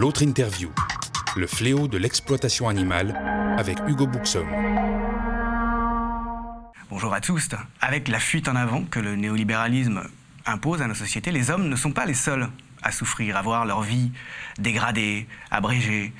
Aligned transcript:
L'autre 0.00 0.22
interview, 0.22 0.70
le 1.36 1.46
fléau 1.46 1.86
de 1.86 1.98
l'exploitation 1.98 2.70
animale, 2.70 3.14
avec 3.58 3.76
Hugo 3.86 4.06
Buxom. 4.06 4.46
Bonjour 6.88 7.12
à 7.12 7.20
tous. 7.20 7.50
Avec 7.82 8.08
la 8.08 8.18
fuite 8.18 8.48
en 8.48 8.56
avant 8.56 8.82
que 8.84 8.98
le 8.98 9.14
néolibéralisme 9.14 10.00
impose 10.46 10.80
à 10.80 10.86
nos 10.86 10.94
sociétés, 10.94 11.32
les 11.32 11.50
hommes 11.50 11.68
ne 11.68 11.76
sont 11.76 11.92
pas 11.92 12.06
les 12.06 12.14
seuls 12.14 12.48
à 12.82 12.92
souffrir, 12.92 13.36
à 13.36 13.42
voir 13.42 13.66
leur 13.66 13.82
vie 13.82 14.10
dégradée, 14.58 15.26
abrégée. 15.50 16.14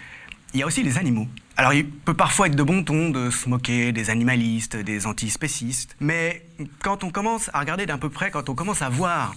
Il 0.53 0.59
y 0.59 0.63
a 0.63 0.67
aussi 0.67 0.83
les 0.83 0.99
animaux. 0.99 1.29
Alors 1.57 1.73
il 1.75 1.89
peut 1.89 2.15
parfois 2.15 2.49
être 2.49 2.57
de 2.57 2.63
bon 2.63 2.83
ton 2.83 3.11
de 3.11 3.31
se 3.31 3.49
moquer 3.49 3.93
des 3.93 4.11
animalistes, 4.11 4.77
des 4.77 5.07
antispécistes, 5.07 5.95
mais 6.01 6.43
quand 6.83 7.05
on 7.05 7.11
commence 7.11 7.51
à 7.53 7.61
regarder 7.61 7.87
d'un 7.87 7.99
peu 7.99 8.09
près, 8.09 8.31
quand 8.31 8.49
on 8.49 8.55
commence 8.55 8.83
à 8.83 8.89
voir 8.89 9.35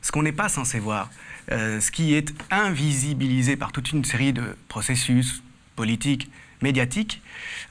ce 0.00 0.12
qu'on 0.12 0.22
n'est 0.22 0.32
pas 0.32 0.48
censé 0.48 0.78
voir, 0.78 1.10
euh, 1.52 1.80
ce 1.80 1.90
qui 1.90 2.14
est 2.14 2.32
invisibilisé 2.50 3.56
par 3.56 3.72
toute 3.72 3.92
une 3.92 4.04
série 4.04 4.32
de 4.32 4.56
processus 4.68 5.42
politiques, 5.76 6.30
médiatiques, 6.62 7.20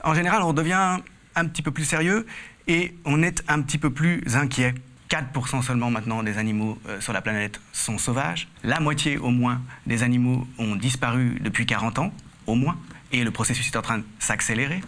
en 0.04 0.14
général 0.14 0.42
on 0.42 0.52
devient 0.52 0.98
un 1.34 1.46
petit 1.46 1.62
peu 1.62 1.70
plus 1.70 1.84
sérieux 1.84 2.26
et 2.68 2.94
on 3.04 3.22
est 3.22 3.42
un 3.48 3.60
petit 3.62 3.78
peu 3.78 3.90
plus 3.90 4.22
inquiet. 4.36 4.74
4% 5.10 5.62
seulement 5.62 5.90
maintenant 5.90 6.22
des 6.22 6.38
animaux 6.38 6.78
euh, 6.88 7.00
sur 7.00 7.12
la 7.12 7.22
planète 7.22 7.60
sont 7.72 7.98
sauvages. 7.98 8.48
La 8.62 8.80
moitié 8.80 9.16
au 9.16 9.30
moins 9.30 9.62
des 9.86 10.02
animaux 10.02 10.46
ont 10.58 10.76
disparu 10.76 11.38
depuis 11.40 11.66
40 11.66 11.98
ans, 12.00 12.12
au 12.46 12.54
moins, 12.54 12.76
et 13.12 13.24
le 13.24 13.30
processus 13.30 13.66
est 13.68 13.76
en 13.76 13.82
train 13.82 13.98
de 13.98 14.04
s'accélérer. 14.18 14.80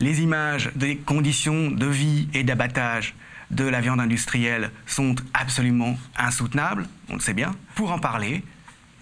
Les 0.00 0.22
images 0.22 0.70
des 0.74 0.96
conditions 0.96 1.70
de 1.70 1.86
vie 1.86 2.28
et 2.34 2.42
d'abattage 2.42 3.14
de 3.50 3.64
la 3.64 3.80
viande 3.80 4.00
industrielle 4.00 4.70
sont 4.86 5.14
absolument 5.32 5.96
insoutenables, 6.16 6.86
on 7.08 7.14
le 7.14 7.20
sait 7.20 7.34
bien. 7.34 7.54
Pour 7.74 7.92
en 7.92 7.98
parler, 7.98 8.42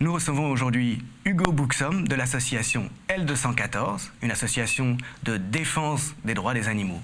nous 0.00 0.12
recevons 0.12 0.50
aujourd'hui 0.50 1.02
Hugo 1.24 1.52
Buxom 1.52 2.06
de 2.06 2.14
l'association 2.14 2.90
L214, 3.08 4.10
une 4.22 4.30
association 4.30 4.98
de 5.22 5.36
défense 5.36 6.14
des 6.24 6.34
droits 6.34 6.54
des 6.54 6.68
animaux. 6.68 7.00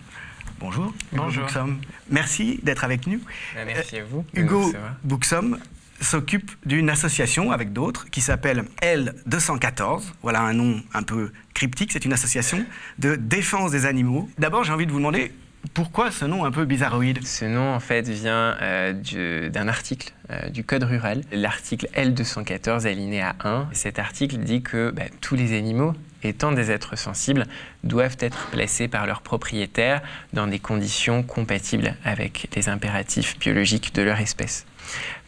Bonjour. 0.61 0.93
Bonjour. 1.13 1.45
Buxom. 1.45 1.79
Merci 2.11 2.59
d'être 2.63 2.83
avec 2.83 3.07
nous. 3.07 3.21
Merci 3.55 3.99
à 3.99 4.05
vous. 4.05 4.25
Hugo 4.35 4.73
Buxom 5.05 5.59
s'occupe 6.01 6.53
d'une 6.65 6.91
association 6.91 7.51
avec 7.53 7.73
d'autres 7.73 8.09
qui 8.11 8.21
s'appelle 8.21 8.65
L214. 8.83 10.03
Voilà 10.23 10.41
un 10.43 10.55
nom 10.55 10.81
un 10.95 11.03
peu 11.03 11.33
cryptique. 11.55 11.93
C'est 11.93 12.05
une 12.05 12.13
association 12.13 12.65
de 12.99 13.17
défense 13.17 13.71
des 13.71 13.87
animaux. 13.87 14.29
D'abord, 14.39 14.65
j'ai 14.65 14.73
envie 14.73 14.87
de 14.87 14.93
vous 14.93 14.99
demander 14.99 15.33
pourquoi 15.75 16.11
ce 16.11 16.25
nom 16.25 16.45
un 16.45 16.51
peu 16.51 16.65
bizarroïde 16.65 17.25
Ce 17.27 17.45
nom, 17.45 17.75
en 17.75 17.81
fait, 17.81 18.09
vient 18.09 18.57
euh, 18.63 19.49
d'un 19.49 19.69
article 19.69 20.13
euh, 20.31 20.49
du 20.51 20.65
Code 20.65 20.85
rural, 20.85 21.23
l'article 21.33 21.89
L214, 21.95 22.87
alinéa 22.87 23.35
1. 23.45 23.69
Cet 23.73 23.99
article 23.99 24.39
dit 24.39 24.63
que 24.63 24.91
bah, 24.91 25.05
tous 25.21 25.35
les 25.35 25.57
animaux, 25.57 25.95
étant 26.23 26.53
des 26.53 26.71
êtres 26.71 26.97
sensibles, 26.97 27.47
doivent 27.85 28.17
être 28.21 28.47
placés 28.51 28.89
par 28.89 29.07
leurs 29.07 29.23
propriétaires 29.23 30.03
dans 30.33 30.47
des 30.47 30.59
conditions 30.59 31.23
compatibles 31.23 31.95
avec 32.05 32.49
les 32.55 32.69
impératifs 32.69 33.39
biologiques 33.39 33.95
de 33.95 34.03
leur 34.03 34.21
espèce. 34.21 34.67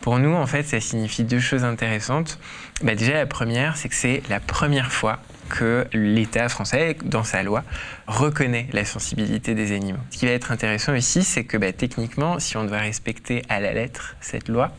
Pour 0.00 0.18
nous, 0.18 0.34
en 0.34 0.46
fait, 0.46 0.62
ça 0.62 0.80
signifie 0.80 1.24
deux 1.24 1.40
choses 1.40 1.64
intéressantes. 1.64 2.38
Bah, 2.82 2.94
déjà, 2.94 3.14
la 3.14 3.26
première, 3.26 3.76
c'est 3.76 3.88
que 3.88 3.94
c'est 3.94 4.22
la 4.28 4.40
première 4.40 4.90
fois 4.90 5.20
que 5.50 5.86
l'État 5.92 6.48
français, 6.48 6.96
dans 7.04 7.24
sa 7.24 7.42
loi, 7.42 7.62
reconnaît 8.06 8.68
la 8.72 8.84
sensibilité 8.84 9.54
des 9.54 9.72
animaux. 9.72 9.98
Ce 10.10 10.18
qui 10.18 10.26
va 10.26 10.32
être 10.32 10.52
intéressant 10.52 10.94
ici, 10.94 11.22
c'est 11.22 11.44
que 11.44 11.58
bah, 11.58 11.72
techniquement, 11.72 12.38
si 12.38 12.56
on 12.56 12.64
doit 12.64 12.78
respecter 12.78 13.42
à 13.50 13.60
la 13.60 13.74
lettre 13.74 14.16
cette 14.20 14.48
loi, 14.48 14.72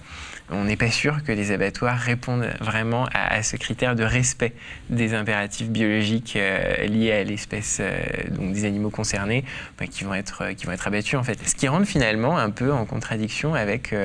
on 0.51 0.65
n'est 0.65 0.75
pas 0.75 0.91
sûr 0.91 1.23
que 1.23 1.31
les 1.31 1.51
abattoirs 1.51 1.97
répondent 1.97 2.49
vraiment 2.59 3.07
à, 3.13 3.41
ce 3.41 3.55
critère 3.55 3.95
de 3.95 4.03
respect 4.03 4.53
des 4.89 5.13
impératifs 5.13 5.69
biologiques 5.69 6.35
euh, 6.35 6.85
liés 6.87 7.13
à 7.13 7.23
l'espèce 7.23 7.77
euh, 7.79 8.01
des 8.29 8.65
animaux 8.65 8.89
concernés 8.89 9.45
bah, 9.79 9.87
qui, 9.87 10.03
vont 10.03 10.13
être, 10.13 10.43
euh, 10.43 10.53
qui 10.53 10.65
vont 10.65 10.73
être 10.73 10.87
abattus 10.87 11.15
en 11.15 11.23
fait. 11.23 11.39
Ce 11.47 11.55
qui 11.55 11.67
rentre 11.67 11.87
finalement 11.87 12.37
un 12.37 12.49
peu 12.49 12.73
en 12.73 12.85
contradiction 12.85 13.53
avec 13.53 13.95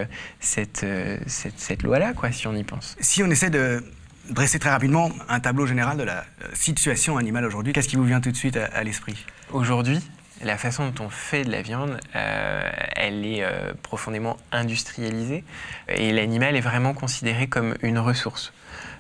cette, 0.41 0.87
cette, 1.27 1.59
cette 1.59 1.83
loi-là, 1.83 2.13
si 2.31 2.47
on 2.47 2.55
y 2.55 2.65
pense. 2.65 2.97
Si 3.01 3.23
on 3.23 3.31
essaie 3.31 3.51
de 3.51 3.83
dresser 4.31 4.59
très 4.59 4.71
rapidement 4.71 5.11
un 5.29 5.41
tableau 5.41 5.67
général 5.67 5.97
de 5.97 6.03
la 6.03 6.25
situation 6.55 7.17
animale 7.17 7.45
aujourd'hui, 7.45 7.73
qu'est-ce 7.73 7.89
qui 7.89 7.97
vous 7.97 8.05
vient 8.05 8.21
tout 8.21 8.31
de 8.31 8.37
suite 8.37 8.57
à 8.57 8.83
l'esprit? 8.83 9.25
Aujourd'hui, 9.53 10.01
la 10.43 10.59
façon 10.59 10.91
dont 10.91 11.05
on 11.07 11.09
fait 11.09 11.45
de 11.45 11.51
la 11.51 11.63
viande, 11.63 11.99
euh, 12.15 12.71
elle 12.95 13.25
est 13.25 13.43
euh, 13.43 13.73
profondément 13.83 14.37
industrialisée 14.53 15.45
et 15.89 16.13
l'animal 16.13 16.57
est 16.57 16.61
vraiment 16.61 16.93
considéré 16.93 17.47
comme 17.47 17.75
une 17.83 17.99
ressource. 17.99 18.53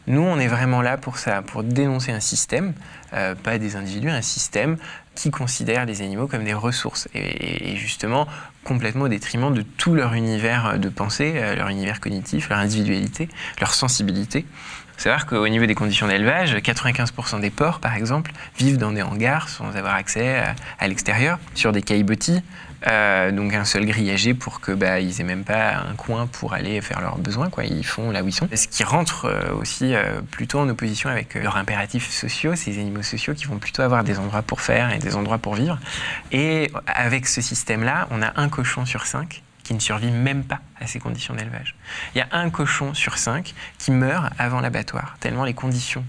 Nous, 0.07 0.21
on 0.21 0.39
est 0.39 0.47
vraiment 0.47 0.83
là 0.83 0.97
pour 0.97 1.19
ça, 1.19 1.43
pour 1.43 1.63
dénoncer 1.65 2.13
un 2.13 2.21
système, 2.21 2.75
euh, 3.13 3.35
pas 3.35 3.59
des 3.59 3.77
individus, 3.77 4.11
un 4.11 4.23
système 4.23 4.77
qui 5.15 5.31
considère 5.31 5.87
les 5.87 6.03
animaux 6.03 6.27
comme 6.27 6.45
des 6.45 6.55
ressources 6.55 7.09
et, 7.15 7.77
justement 7.77 8.27
complètement 8.65 9.05
au 9.05 9.09
détriment 9.09 9.55
de 9.55 9.63
tout 9.63 9.95
leur 9.95 10.15
univers 10.15 10.79
de 10.79 10.89
pensée, 10.89 11.41
leur 11.57 11.69
univers 11.69 12.01
cognitif, 12.01 12.49
leur 12.49 12.59
individualité, 12.59 13.29
leur 13.61 13.73
sensibilité. 13.73 14.45
Savoir 14.97 15.27
qu'au 15.27 15.47
niveau 15.47 15.67
des 15.67 15.75
conditions 15.75 16.09
d'élevage, 16.09 16.55
95% 16.55 17.41
des 17.41 17.51
porcs, 17.51 17.81
par 17.81 17.95
exemple, 17.95 18.33
vivent 18.59 18.79
dans 18.79 18.93
des 18.93 19.03
hangars 19.03 19.49
sans 19.49 19.77
avoir 19.77 19.95
accès 19.95 20.43
à, 20.79 20.89
l'extérieur, 20.89 21.39
sur 21.55 21.73
des 21.73 21.83
caillebotis, 21.83 22.43
euh, 22.87 23.33
donc 23.33 23.55
un 23.55 23.65
seul 23.65 23.87
grillagé 23.87 24.35
pour 24.35 24.61
que 24.61 24.73
bah, 24.73 25.01
ils 25.01 25.21
aient 25.21 25.25
même 25.25 25.45
pas 25.45 25.77
un 25.77 25.95
coin 25.95 26.27
pour 26.27 26.53
aller 26.53 26.81
faire 26.81 27.01
leurs 27.01 27.19
besoins, 27.19 27.51
quoi. 27.51 27.65
Ils 27.65 27.87
font 27.87 28.11
là 28.11 28.23
où 28.23 28.29
ils 28.29 28.33
sont. 28.33 28.49
Ce 28.55 28.69
qui 28.69 28.85
rentre 28.85 29.27
euh, 29.27 29.53
aussi 29.55 29.95
euh, 29.95 30.21
plutôt 30.31 30.61
en 30.61 30.69
opposition 30.69 31.09
avec 31.09 31.35
leurs 31.35 31.57
impératifs 31.57 32.11
sociaux, 32.11 32.55
ces 32.55 32.79
animaux 32.79 33.03
sociaux 33.03 33.35
qui 33.35 33.47
vont 33.47 33.59
plutôt 33.59 33.83
avoir 33.83 34.05
des 34.05 34.19
endroits 34.19 34.43
pour 34.43 34.61
faire 34.61 34.93
et 34.93 34.99
des 34.99 35.17
endroits 35.17 35.39
pour 35.39 35.55
vivre. 35.55 35.79
Et 36.33 36.71
avec 36.87 37.27
ce 37.27 37.41
système-là, 37.41 38.09
on 38.11 38.23
a 38.23 38.33
un 38.41 38.49
cochon 38.49 38.85
sur 38.85 39.07
cinq 39.07 39.43
qui 39.63 39.75
ne 39.75 39.81
survit 39.81 40.13
même 40.13 40.45
pas 40.45 40.61
à 40.81 40.87
ces 40.87 41.01
conditions 41.01 41.35
d'élevage. 41.35 41.75
Il 42.15 42.19
y 42.19 42.21
a 42.21 42.29
un 42.31 42.51
cochon 42.51 42.95
sur 42.95 43.19
cinq 43.19 43.53
qui 43.79 43.91
meurt 43.91 44.33
avant 44.39 44.61
l'abattoir, 44.61 45.17
tellement 45.19 45.45
les 45.45 45.55
conditions 45.55 46.05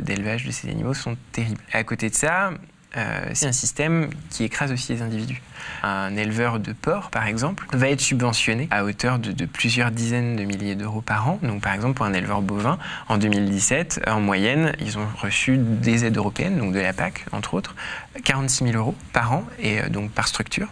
d'élevage 0.00 0.44
de 0.44 0.50
ces 0.50 0.68
animaux 0.68 0.92
sont 0.92 1.16
terribles. 1.30 1.60
à 1.72 1.84
côté 1.84 2.10
de 2.10 2.16
ça, 2.16 2.50
euh, 2.96 3.30
c'est 3.34 3.46
un 3.46 3.52
système 3.52 4.10
qui 4.30 4.44
écrase 4.44 4.72
aussi 4.72 4.92
les 4.92 5.02
individus. 5.02 5.42
Un 5.82 6.16
éleveur 6.16 6.60
de 6.60 6.72
porc, 6.72 7.10
par 7.10 7.26
exemple, 7.26 7.66
va 7.72 7.88
être 7.88 8.00
subventionné 8.00 8.68
à 8.70 8.84
hauteur 8.84 9.18
de, 9.18 9.32
de 9.32 9.46
plusieurs 9.46 9.90
dizaines 9.90 10.36
de 10.36 10.44
milliers 10.44 10.74
d'euros 10.74 11.00
par 11.00 11.28
an. 11.28 11.38
Donc, 11.42 11.62
par 11.62 11.72
exemple, 11.74 11.94
pour 11.94 12.06
un 12.06 12.12
éleveur 12.12 12.42
bovin, 12.42 12.78
en 13.08 13.18
2017, 13.18 14.02
en 14.06 14.20
moyenne, 14.20 14.74
ils 14.80 14.98
ont 14.98 15.06
reçu 15.20 15.58
des 15.58 16.04
aides 16.04 16.16
européennes, 16.16 16.58
donc 16.58 16.72
de 16.72 16.80
la 16.80 16.92
PAC, 16.92 17.26
entre 17.32 17.54
autres, 17.54 17.74
46 18.24 18.64
000 18.64 18.76
euros 18.76 18.94
par 19.12 19.32
an, 19.32 19.44
et 19.58 19.80
euh, 19.80 19.88
donc 19.88 20.10
par 20.10 20.28
structure. 20.28 20.68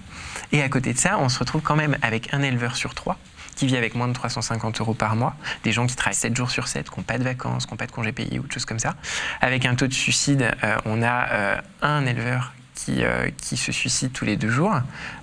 Et 0.52 0.62
à 0.62 0.68
côté 0.68 0.92
de 0.92 0.98
ça, 0.98 1.18
on 1.18 1.28
se 1.28 1.38
retrouve 1.38 1.62
quand 1.62 1.76
même 1.76 1.96
avec 2.02 2.32
un 2.34 2.42
éleveur 2.42 2.76
sur 2.76 2.94
trois 2.94 3.18
qui 3.54 3.66
vit 3.66 3.76
avec 3.76 3.94
moins 3.94 4.08
de 4.08 4.12
350 4.12 4.80
euros 4.80 4.94
par 4.94 5.16
mois, 5.16 5.34
des 5.64 5.72
gens 5.72 5.86
qui 5.86 5.96
travaillent 5.96 6.14
7 6.14 6.36
jours 6.36 6.50
sur 6.50 6.68
7, 6.68 6.90
qui 6.90 6.96
n'ont 6.98 7.04
pas 7.04 7.18
de 7.18 7.24
vacances, 7.24 7.66
qui 7.66 7.72
n'ont 7.72 7.76
pas 7.76 7.86
de 7.86 7.92
congés 7.92 8.12
payés 8.12 8.38
ou 8.38 8.46
de 8.46 8.52
choses 8.52 8.64
comme 8.64 8.78
ça. 8.78 8.94
Avec 9.40 9.66
un 9.66 9.74
taux 9.74 9.86
de 9.86 9.94
suicide, 9.94 10.50
euh, 10.64 10.76
on 10.84 11.02
a 11.02 11.28
euh, 11.30 11.56
un 11.82 12.06
éleveur 12.06 12.52
qui, 12.74 13.04
euh, 13.04 13.28
qui, 13.36 13.56
se 13.56 13.70
suicide 13.70 14.12
tous 14.12 14.24
les 14.24 14.36
deux 14.36 14.48
jours. 14.50 14.74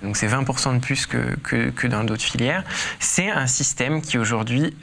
Donc 0.02 0.16
c'est 0.16 0.28
20% 0.28 0.74
de 0.74 0.78
plus 0.78 1.06
que, 1.06 1.36
que, 1.42 1.86
dans 1.86 2.04
d'autres 2.04 2.22
filières. 2.22 2.64
C'est 2.98 3.30
un 3.30 3.46
système 3.46 4.00
qui 4.00 4.18
aujourd'hui 4.18 4.74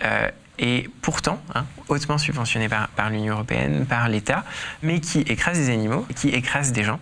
est 0.59 0.89
pourtant 1.01 1.41
hein, 1.55 1.65
hautement 1.87 2.17
subventionné 2.17 2.67
par, 2.67 2.89
par 2.89 3.09
l'Union 3.09 3.33
européenne, 3.35 3.85
par 3.85 4.09
l'État, 4.09 4.43
mais 4.83 4.99
qui 4.99 5.21
écrase 5.21 5.57
des 5.57 5.69
animaux, 5.69 6.05
qui 6.15 6.29
écrase 6.29 6.71
des 6.71 6.83
gens. 6.83 6.99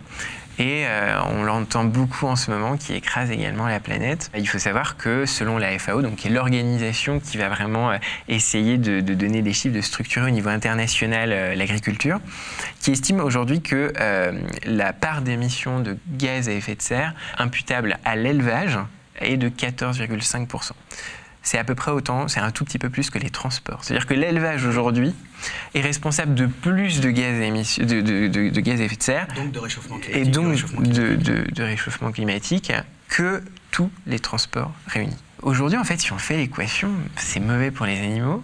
Et 0.58 0.86
euh, 0.86 1.20
on 1.30 1.42
l'entend 1.42 1.84
beaucoup 1.84 2.26
en 2.26 2.36
ce 2.36 2.50
moment, 2.50 2.76
qui 2.76 2.94
écrase 2.94 3.30
également 3.30 3.66
la 3.66 3.80
planète. 3.80 4.30
Il 4.36 4.48
faut 4.48 4.58
savoir 4.58 4.96
que 4.96 5.26
selon 5.26 5.58
la 5.58 5.78
FAO, 5.78 6.00
donc 6.00 6.16
qui 6.16 6.28
est 6.28 6.30
l'organisation 6.30 7.20
qui 7.20 7.36
va 7.36 7.48
vraiment 7.48 7.90
euh, 7.90 7.98
essayer 8.28 8.78
de, 8.78 9.00
donner 9.00 9.42
des 9.42 9.52
chiffres, 9.52 9.74
de 9.74 9.82
structurer 9.82 10.26
au 10.26 10.34
niveau 10.34 10.48
international 10.48 11.32
euh, 11.32 11.54
l'agriculture, 11.54 12.20
qui 12.80 12.92
estime 12.92 13.20
aujourd'hui 13.20 13.60
que 13.60 13.92
la 14.64 14.92
part 14.92 15.22
d'émissions 15.22 15.80
de 15.80 15.96
gaz 16.08 16.48
à 16.48 16.52
effet 16.52 16.74
de 16.74 16.82
serre 16.82 17.14
imputable 17.38 17.98
à 18.04 18.16
l'élevage 18.16 18.78
est 19.20 19.36
de 19.36 19.48
14,5% 19.48 20.72
c'est 21.46 21.58
à 21.58 21.64
peu 21.64 21.76
près 21.76 21.92
autant, 21.92 22.26
c'est 22.26 22.40
un 22.40 22.50
tout 22.50 22.64
petit 22.64 22.78
peu 22.78 22.90
plus 22.90 23.08
que 23.08 23.20
les 23.20 23.30
transports. 23.30 23.84
C'est-à-dire 23.84 24.06
que 24.06 24.14
l'élevage 24.14 24.66
aujourd'hui 24.66 25.14
est 25.74 25.80
responsable 25.80 26.34
de 26.34 26.46
plus 26.46 27.00
de 27.00 27.08
gaz, 27.10 27.40
à, 27.40 27.84
de, 27.84 28.00
de, 28.00 28.60
gaz 28.60 28.80
à 28.80 28.84
effet 28.84 28.96
de 28.96 29.02
serre. 29.02 29.28
Donc 29.36 29.52
de 29.52 29.60
réchauffement 29.60 29.98
climatique. 29.98 30.26
Et 30.26 30.28
donc 30.28 30.82
de, 30.82 31.62
réchauffement 31.62 32.10
climatique 32.10 32.72
que 33.08 33.44
tous 33.70 33.92
les 34.08 34.18
transports 34.18 34.72
réunis. 34.88 35.16
Aujourd'hui, 35.42 35.78
en 35.78 35.84
fait, 35.84 36.00
si 36.00 36.12
on 36.12 36.18
fait 36.18 36.36
l'équation, 36.36 36.90
c'est 37.14 37.38
mauvais 37.38 37.70
pour 37.70 37.86
les 37.86 38.00
animaux, 38.00 38.42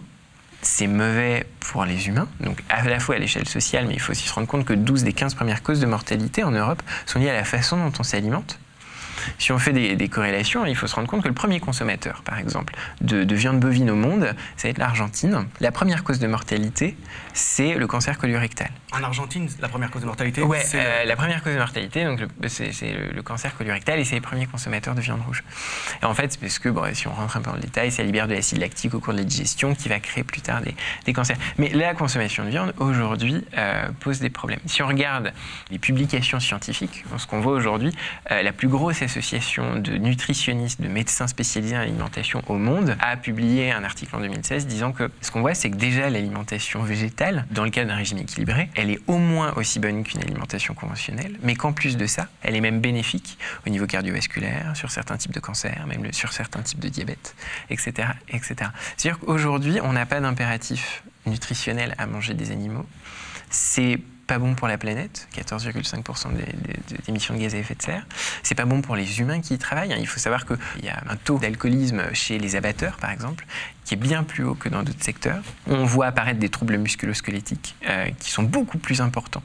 c'est 0.60 0.86
mauvais 0.86 1.44
pour 1.58 1.84
les 1.84 2.06
humains, 2.06 2.28
donc 2.38 2.62
à 2.68 2.84
la 2.84 3.00
fois 3.00 3.16
à 3.16 3.18
l'échelle 3.18 3.48
sociale, 3.48 3.86
mais 3.88 3.94
il 3.94 4.00
faut 4.00 4.12
aussi 4.12 4.28
se 4.28 4.32
rendre 4.32 4.46
compte 4.46 4.64
que 4.64 4.74
12 4.74 5.02
des 5.02 5.12
15 5.12 5.34
premières 5.34 5.64
causes 5.64 5.80
de 5.80 5.86
mortalité 5.86 6.44
en 6.44 6.52
Europe 6.52 6.80
sont 7.06 7.18
liées 7.18 7.30
à 7.30 7.34
la 7.34 7.44
façon 7.44 7.78
dont 7.78 7.92
on 7.98 8.04
s'alimente. 8.04 8.60
Si 9.38 9.52
on 9.52 9.58
fait 9.58 9.72
des, 9.72 10.08
corrélations, 10.08 10.66
il 10.66 10.76
faut 10.76 10.86
se 10.86 10.94
rendre 10.94 11.08
compte 11.08 11.22
que 11.22 11.28
le 11.28 11.34
premier 11.34 11.60
consommateur, 11.60 12.22
par 12.22 12.38
exemple, 12.38 12.74
de, 13.00 13.34
viande 13.34 13.60
bovine 13.60 13.90
au 13.90 13.96
monde, 13.96 14.34
ça 14.56 14.68
va 14.68 14.70
être 14.70 14.78
l'Argentine. 14.78 15.46
La 15.60 15.72
première 15.72 16.04
cause 16.04 16.18
de 16.18 16.26
mortalité, 16.26 16.96
c'est 17.32 17.74
le 17.74 17.86
cancer 17.86 18.18
colorectal. 18.18 18.70
En 18.92 19.02
Argentine, 19.02 19.48
la 19.60 19.68
première 19.68 19.90
cause 19.90 20.02
de 20.02 20.06
mortalité 20.06 20.42
Ouais, 20.42 20.62
euh, 20.74 21.04
la 21.04 21.16
première 21.16 21.42
cause 21.42 21.54
de 21.54 21.58
mortalité, 21.58 22.04
donc 22.04 22.20
c'est 22.48 22.72
le, 23.14 23.22
cancer 23.22 23.56
colorectal 23.56 23.98
et 23.98 24.04
c'est 24.04 24.16
les 24.16 24.20
premiers 24.20 24.46
consommateurs 24.46 24.94
de 24.94 25.00
viande 25.00 25.22
rouge. 25.26 25.42
Et 26.02 26.04
en 26.04 26.14
fait, 26.14 26.38
parce 26.38 26.58
que 26.58 26.68
bon, 26.68 26.92
si 26.94 27.08
on 27.08 27.12
rentre 27.12 27.36
un 27.36 27.40
peu 27.40 27.50
dans 27.50 27.56
le 27.56 27.62
détail, 27.62 27.90
ça 27.90 28.02
libère 28.02 28.28
de 28.28 28.34
l'acide 28.34 28.58
lactique 28.58 28.94
au 28.94 29.00
cours 29.00 29.14
de 29.14 29.18
la 29.18 29.24
digestion 29.24 29.74
qui 29.74 29.88
va 29.88 30.00
créer 30.00 30.24
plus 30.24 30.40
tard 30.40 30.60
des, 31.04 31.12
cancers. 31.12 31.36
Mais 31.58 31.70
la 31.70 31.94
consommation 31.94 32.44
de 32.44 32.50
viande 32.50 32.74
aujourd'hui 32.78 33.44
euh, 33.56 33.88
pose 34.00 34.20
des 34.20 34.30
problèmes. 34.30 34.60
Si 34.66 34.82
on 34.82 34.86
regarde 34.86 35.32
les 35.70 35.78
publications 35.78 36.40
scientifiques, 36.40 37.04
ce 37.16 37.26
qu'on 37.26 37.40
voit 37.40 37.52
aujourd'hui, 37.52 37.94
euh, 38.30 38.42
la 38.42 38.52
plus 38.52 38.68
grosse 38.68 39.02
association 39.12 39.78
de 39.78 39.98
nutritionnistes, 39.98 40.80
de 40.80 40.88
médecins 40.88 41.26
spécialisés 41.26 41.76
en 41.76 41.80
alimentation 41.80 42.42
au 42.48 42.56
monde 42.56 42.96
a 42.98 43.16
publié 43.18 43.70
un 43.70 43.84
article 43.84 44.16
en 44.16 44.20
2016 44.20 44.66
disant 44.66 44.92
que 44.92 45.10
ce 45.20 45.30
qu'on 45.30 45.42
voit, 45.42 45.54
c'est 45.54 45.70
que 45.70 45.76
déjà 45.76 46.08
l'alimentation 46.08 46.82
végétale, 46.82 47.44
dans 47.50 47.64
le 47.64 47.70
cadre 47.70 47.88
d'un 47.88 47.96
régime 47.96 48.18
équilibré, 48.18 48.70
elle 48.74 48.90
est 48.90 49.00
au 49.06 49.18
moins 49.18 49.52
aussi 49.56 49.80
bonne 49.80 50.02
qu'une 50.02 50.22
alimentation 50.22 50.72
conventionnelle, 50.72 51.36
mais 51.42 51.56
qu'en 51.56 51.72
plus 51.72 51.98
de 51.98 52.06
ça, 52.06 52.28
elle 52.42 52.56
est 52.56 52.62
même 52.62 52.80
bénéfique 52.80 53.38
au 53.66 53.70
niveau 53.70 53.86
cardiovasculaire, 53.86 54.74
sur 54.74 54.90
certains 54.90 55.18
types 55.18 55.34
de 55.34 55.40
cancers, 55.40 55.84
même 55.86 56.10
sur 56.12 56.32
certains 56.32 56.62
types 56.62 56.80
de 56.80 56.88
diabète, 56.88 57.34
etc. 57.68 58.08
etc. 58.30 58.70
C'est-à-dire 58.96 59.18
qu'aujourd'hui, 59.18 59.78
on 59.82 59.92
n'a 59.92 60.06
pas 60.06 60.20
d'impératif 60.20 61.02
nutritionnel 61.26 61.94
à 61.98 62.06
manger 62.06 62.32
des 62.32 62.50
animaux. 62.50 62.86
C'est 63.50 64.00
pas 64.32 64.38
bon 64.38 64.54
pour 64.54 64.66
la 64.66 64.78
planète, 64.78 65.28
14,5% 65.36 66.32
des, 66.32 66.96
émissions 67.06 67.34
de 67.34 67.38
gaz 67.38 67.54
à 67.54 67.58
effet 67.58 67.74
de 67.74 67.82
serre. 67.82 68.06
C'est 68.42 68.54
pas 68.54 68.64
bon 68.64 68.80
pour 68.80 68.96
les 68.96 69.20
humains 69.20 69.42
qui 69.42 69.52
y 69.52 69.58
travaillent. 69.58 69.92
Hein. 69.92 69.98
Il 70.00 70.06
faut 70.06 70.18
savoir 70.18 70.46
qu'il 70.46 70.56
y 70.82 70.88
a 70.88 71.02
un 71.06 71.16
taux 71.16 71.38
d'alcoolisme 71.38 72.02
chez 72.14 72.38
les 72.38 72.56
abatteurs, 72.56 72.96
par 72.96 73.10
exemple, 73.10 73.44
qui 73.84 73.92
est 73.92 73.98
bien 73.98 74.22
plus 74.22 74.42
haut 74.42 74.54
que 74.54 74.70
dans 74.70 74.84
d'autres 74.84 75.04
secteurs. 75.04 75.42
On 75.66 75.84
voit 75.84 76.06
apparaître 76.06 76.38
des 76.40 76.48
troubles 76.48 76.78
musculo-squelettiques 76.78 77.74
euh, 77.86 78.06
qui 78.20 78.30
sont 78.30 78.42
beaucoup 78.42 78.78
plus 78.78 79.02
importants 79.02 79.42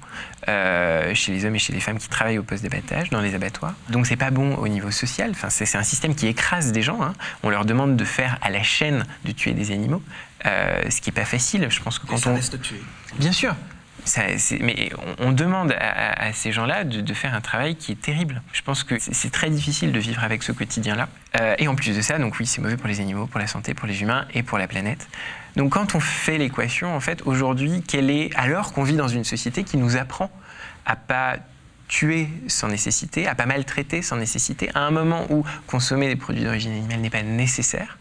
euh, 0.48 1.14
chez 1.14 1.34
les 1.34 1.44
hommes 1.44 1.56
et 1.56 1.60
chez 1.60 1.74
les 1.74 1.82
femmes 1.82 1.98
qui 1.98 2.08
travaillent 2.08 2.38
au 2.38 2.44
poste 2.44 2.64
d'abattage, 2.64 3.10
dans 3.10 3.20
les 3.20 3.36
abattoirs. 3.36 3.74
Donc 3.90 4.08
c'est 4.08 4.16
pas 4.16 4.32
bon 4.32 4.56
au 4.56 4.70
niveau 4.70 4.92
social. 4.92 5.32
Enfin, 5.32 5.50
c'est 5.50 5.76
un 5.76 5.84
système 5.84 6.16
qui 6.16 6.28
écrase 6.28 6.72
des 6.72 6.82
gens. 6.82 7.02
Hein. 7.04 7.14
On 7.44 7.50
leur 7.50 7.66
demande 7.66 7.98
de 7.98 8.06
faire 8.06 8.38
à 8.42 8.50
la 8.50 8.64
chaîne 8.64 9.06
de 9.26 9.34
tuer 9.34 9.52
des 9.52 9.72
animaux, 9.72 10.02
euh, 10.46 10.90
ce 10.90 11.02
qui 11.02 11.10
est 11.10 11.14
pas 11.14 11.26
facile. 11.26 11.68
Je 11.70 11.82
pense 11.82 12.00
que 12.00 12.08
quand 12.08 12.16
ça 12.16 12.30
on 12.30 12.36
reste 12.36 12.62
tuer. 12.62 12.82
Bien 13.20 13.34
sûr, 13.34 13.54
mais 14.62 14.90
on, 15.20 15.32
demande 15.32 15.76
à, 15.80 16.32
ces 16.34 16.52
gens-là 16.52 16.84
de, 16.84 17.14
faire 17.14 17.34
un 17.34 17.42
travail 17.42 17.76
qui 17.76 17.92
est 17.92 18.02
terrible. 18.02 18.42
Je 18.54 18.62
pense 18.62 18.84
que 18.84 18.96
c'est 19.00 19.32
très 19.32 19.50
difficile 19.50 19.92
de 19.92 20.00
vivre 20.00 20.24
avec 20.24 20.44
ce 20.44 20.52
quotidien-là. 20.52 21.10
Euh, 21.40 21.56
et 21.58 21.68
en 21.68 21.76
plus 21.76 21.96
de 21.96 22.02
ça, 22.02 22.18
donc 22.18 22.40
oui, 22.40 22.46
c'est 22.46 22.62
mauvais 22.62 22.78
pour 22.78 22.88
les 22.88 23.00
animaux, 23.00 23.28
pour 23.28 23.40
la 23.40 23.48
santé, 23.48 23.74
pour 23.74 23.88
les 23.88 24.02
humains 24.02 24.26
et 24.34 24.44
pour 24.44 24.58
la 24.58 24.68
planète. 24.68 25.08
Donc 25.56 25.74
quand 25.74 25.96
on 25.96 26.00
fait 26.00 26.38
l'équation, 26.38 26.96
en 26.96 27.00
fait, 27.00 27.22
aujourd'hui, 27.26 27.84
quelle 27.88 28.10
est, 28.10 28.34
alors 28.36 28.74
qu'on 28.74 28.84
vit 28.84 28.96
dans 28.96 29.08
une 29.08 29.24
société 29.24 29.64
qui 29.64 29.78
nous 29.78 29.98
apprend 29.98 30.32
à 30.86 30.96
pas 30.96 31.38
tuer 31.88 32.30
sans 32.48 32.68
nécessité, 32.68 33.28
à 33.28 33.36
pas 33.36 33.46
maltraiter 33.46 34.02
sans 34.02 34.18
nécessité, 34.18 34.70
à 34.74 34.82
un 34.82 34.92
moment 34.92 35.26
où 35.30 35.46
consommer 35.68 36.08
des 36.08 36.16
produits 36.16 36.44
d'origine 36.44 36.74
animale 36.74 37.00
n'est 37.00 37.10
pas 37.10 37.24
nécessaire, 37.24 37.98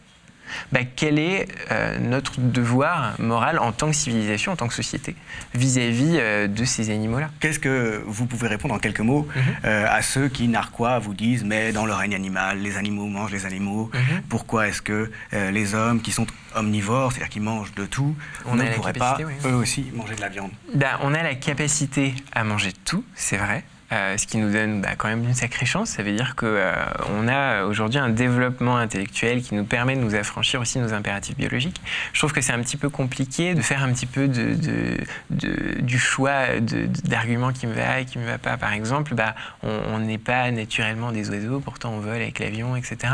bah, 0.72 0.80
quel 0.96 1.18
est 1.18 1.48
euh, 1.70 1.98
notre 1.98 2.40
devoir 2.40 3.20
moral 3.20 3.58
en 3.58 3.72
tant 3.72 3.88
que 3.88 3.96
civilisation, 3.96 4.52
en 4.52 4.56
tant 4.56 4.68
que 4.68 4.74
société, 4.74 5.16
vis-à-vis 5.54 6.16
euh, 6.18 6.46
de 6.48 6.64
ces 6.64 6.90
animaux-là? 6.90 7.30
Qu'est-ce 7.40 7.58
que 7.58 8.02
vous 8.06 8.26
pouvez 8.26 8.48
répondre 8.48 8.74
en 8.74 8.78
quelques 8.78 9.00
mots 9.00 9.28
mhm. 9.34 9.42
euh, 9.64 9.86
à 9.88 10.02
ceux 10.02 10.28
qui, 10.28 10.48
narquois, 10.48 10.98
vous 10.98 11.14
disent 11.14 11.44
mais 11.44 11.72
dans 11.72 11.86
le 11.86 11.92
règne 11.92 12.14
animal, 12.14 12.58
les 12.60 12.76
animaux 12.76 13.06
mangent 13.06 13.32
les 13.32 13.46
animaux. 13.46 13.90
Mhm. 13.92 14.22
Pourquoi 14.28 14.68
est-ce 14.68 14.82
que 14.82 15.10
les 15.32 15.74
hommes 15.74 16.00
qui 16.00 16.12
sont 16.12 16.26
omnivores, 16.54 17.12
c'est-à-dire 17.12 17.28
qui 17.28 17.40
mangent 17.40 17.74
de 17.74 17.86
tout, 17.86 18.16
on 18.46 18.56
ne 18.56 18.64
pourraient 18.74 18.92
pas 18.92 19.18
eux 19.44 19.54
aussi 19.54 19.86
manger 19.94 20.14
de 20.14 20.20
la 20.20 20.28
viande? 20.28 20.50
Bah, 20.74 20.98
On 21.02 21.14
a 21.14 21.22
la 21.22 21.34
capacité 21.34 22.14
à 22.32 22.44
manger 22.44 22.70
de 22.70 22.78
tout, 22.84 23.04
c'est 23.14 23.36
vrai. 23.36 23.64
Euh, 23.92 24.16
ce 24.16 24.26
qui 24.26 24.38
nous 24.38 24.50
donne 24.50 24.80
bah, 24.80 24.96
quand 24.98 25.06
même 25.06 25.22
une 25.22 25.34
sacrée 25.34 25.64
chance. 25.64 25.90
Ça 25.90 26.02
veut 26.02 26.12
dire 26.12 26.34
qu'on 26.34 26.46
euh, 26.48 27.28
a 27.28 27.66
aujourd'hui 27.66 28.00
un 28.00 28.08
développement 28.08 28.76
intellectuel 28.76 29.42
qui 29.42 29.54
nous 29.54 29.62
permet 29.62 29.94
de 29.94 30.00
nous 30.00 30.16
affranchir 30.16 30.60
aussi 30.60 30.80
nos 30.80 30.92
impératifs 30.92 31.36
biologiques. 31.36 31.80
Je 32.12 32.18
trouve 32.18 32.32
que 32.32 32.40
c'est 32.40 32.52
un 32.52 32.60
petit 32.62 32.76
peu 32.76 32.90
compliqué 32.90 33.54
de 33.54 33.62
faire 33.62 33.84
un 33.84 33.92
petit 33.92 34.06
peu 34.06 34.26
de, 34.26 34.56
de, 35.30 35.80
du 35.80 36.00
choix 36.00 36.58
d'arguments 37.04 37.52
qui 37.52 37.68
me 37.68 37.74
va 37.74 38.00
et 38.00 38.06
qui 38.06 38.18
me 38.18 38.26
va 38.26 38.38
pas. 38.38 38.56
Par 38.56 38.72
exemple, 38.72 39.14
bah, 39.14 39.36
on 39.62 40.00
n'est 40.00 40.18
pas 40.18 40.50
naturellement 40.50 41.12
des 41.12 41.30
oiseaux, 41.30 41.60
pourtant 41.60 41.92
on 41.92 42.00
vole 42.00 42.16
avec 42.16 42.40
l'avion, 42.40 42.74
etc. 42.74 43.12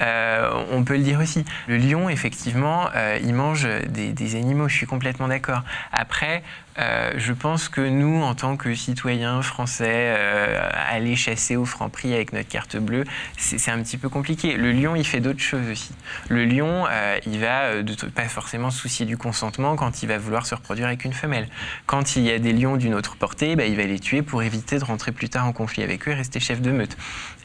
Euh, 0.00 0.64
on 0.72 0.82
peut 0.82 0.96
le 0.96 1.04
dire 1.04 1.20
aussi. 1.20 1.44
Le 1.68 1.76
lion, 1.76 2.08
effectivement, 2.08 2.88
il 3.22 3.34
mange 3.34 3.68
des, 3.88 4.34
animaux. 4.34 4.68
Je 4.68 4.74
suis 4.74 4.86
complètement 4.86 5.28
d'accord. 5.28 5.62
Après, 5.92 6.42
je 6.76 7.32
pense 7.32 7.68
que 7.68 7.80
nous, 7.80 8.20
en 8.22 8.34
tant 8.34 8.56
que 8.56 8.74
citoyens 8.74 9.42
français, 9.42 10.07
euh, 10.16 10.68
aller 10.88 11.16
chasser 11.16 11.56
au 11.56 11.64
franc 11.64 11.88
prix 11.88 12.14
avec 12.14 12.32
notre 12.32 12.48
carte 12.48 12.76
bleue, 12.76 13.04
c'est 13.36 13.70
un 13.70 13.82
petit 13.82 13.96
peu 13.96 14.08
compliqué. 14.08 14.56
Le 14.56 14.72
lion, 14.72 14.96
il 14.96 15.06
fait 15.06 15.20
d'autres 15.20 15.40
choses 15.40 15.68
aussi. 15.70 15.90
Le 16.28 16.44
lion, 16.44 16.86
euh, 16.90 17.18
il 17.26 17.38
va 17.40 17.82
de, 17.82 17.94
pas 18.06 18.24
forcément 18.24 18.70
se 18.70 18.80
soucier 18.80 19.06
du 19.06 19.16
consentement 19.16 19.76
quand 19.76 20.02
il 20.02 20.06
va 20.06 20.18
vouloir 20.18 20.46
se 20.46 20.54
reproduire 20.54 20.86
avec 20.86 21.04
une 21.04 21.12
femelle. 21.12 21.48
Quand 21.86 22.16
il 22.16 22.22
y 22.22 22.30
a 22.30 22.38
des 22.38 22.52
lions 22.52 22.76
d'une 22.76 22.94
autre 22.94 23.16
portée, 23.16 23.56
bah, 23.56 23.66
il 23.66 23.76
va 23.76 23.84
les 23.84 24.00
tuer 24.00 24.22
pour 24.22 24.42
éviter 24.42 24.78
de 24.78 24.84
rentrer 24.84 25.12
plus 25.12 25.28
tard 25.28 25.46
en 25.46 25.52
conflit 25.52 25.82
avec 25.82 26.08
eux 26.08 26.12
et 26.12 26.14
rester 26.14 26.40
chef 26.40 26.60
de 26.60 26.70
meute. 26.70 26.96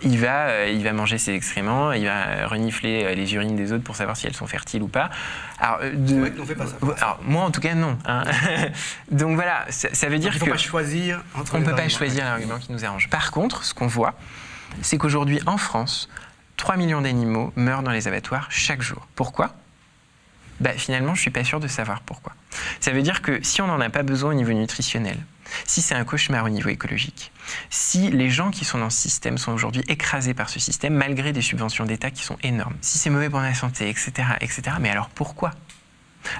Il 0.01 0.19
va, 0.19 0.67
il 0.67 0.83
va 0.83 0.91
manger 0.91 1.17
ses 1.17 1.33
excréments, 1.33 1.93
il 1.93 2.05
va 2.05 2.47
renifler 2.47 3.15
les 3.15 3.33
urines 3.35 3.55
des 3.55 3.71
autres 3.71 3.83
pour 3.83 3.95
savoir 3.95 4.17
si 4.17 4.27
elles 4.27 4.35
sont 4.35 4.47
fertiles 4.47 4.83
ou 4.83 4.87
pas. 4.87 5.09
Alors, 5.59 5.79
de... 5.93 6.25
fait 6.45 6.55
pas 6.55 6.67
ça. 6.67 6.75
Alors, 6.97 7.19
moi, 7.23 7.43
en 7.43 7.51
tout 7.51 7.61
cas, 7.61 7.73
non. 7.73 7.97
Hein. 8.05 8.23
Donc 9.11 9.35
voilà, 9.35 9.65
ça, 9.69 10.09
veut 10.09 10.19
dire 10.19 10.31
qu'on 10.33 10.45
ne 10.45 10.51
peut 10.51 10.51
pas 10.51 10.57
choisir 10.57 11.23
entre 11.35 11.55
On 11.55 11.59
ne 11.59 11.65
peut 11.65 11.75
pas 11.75 11.87
choisir 11.89 12.25
l'argument 12.25 12.52
qui 12.59 12.71
nous 12.71 12.85
arrange. 12.85 13.09
Par 13.09 13.31
contre, 13.31 13.63
ce 13.63 13.73
qu'on 13.73 13.87
voit, 13.87 14.15
c'est 14.81 14.97
qu'aujourd'hui, 14.97 15.39
en 15.45 15.57
France, 15.57 16.09
3 16.57 16.77
millions 16.77 17.01
d'animaux 17.01 17.51
meurent 17.55 17.83
dans 17.83 17.91
les 17.91 18.07
abattoirs 18.07 18.47
chaque 18.49 18.81
jour. 18.81 19.07
Pourquoi? 19.15 19.55
Bah, 20.59 20.71
Finalement, 20.75 21.13
je 21.13 21.19
ne 21.19 21.23
suis 21.23 21.31
pas 21.31 21.43
sûr 21.43 21.59
de 21.59 21.67
savoir 21.67 22.01
pourquoi. 22.01 22.33
Ça 22.79 22.91
veut 22.91 23.01
dire 23.01 23.21
que 23.21 23.43
si 23.43 23.61
on 23.61 23.67
n'en 23.67 23.81
a 23.81 23.89
pas 23.89 24.03
besoin 24.03 24.31
au 24.31 24.33
niveau 24.33 24.53
nutritionnel, 24.53 25.17
si 25.65 25.81
c'est 25.81 25.95
un 25.95 26.03
cauchemar 26.03 26.45
au 26.45 26.49
niveau 26.49 26.69
écologique, 26.69 27.31
si 27.69 28.09
les 28.09 28.29
gens 28.29 28.51
qui 28.51 28.65
sont 28.65 28.77
dans 28.77 28.89
ce 28.89 28.97
système 28.97 29.37
sont 29.37 29.51
aujourd'hui 29.51 29.83
écrasés 29.87 30.33
par 30.33 30.49
ce 30.49 30.59
système 30.59 30.93
malgré 30.93 31.33
des 31.33 31.41
subventions 31.41 31.85
d'État 31.85 32.11
qui 32.11 32.23
sont 32.23 32.37
énormes, 32.43 32.75
si 32.81 32.97
c'est 32.97 33.09
mauvais 33.09 33.29
pour 33.29 33.39
la 33.39 33.53
santé, 33.53 33.89
etc., 33.89 34.11
etc., 34.41 34.61
mais 34.79 34.89
alors 34.89 35.09
pourquoi? 35.09 35.51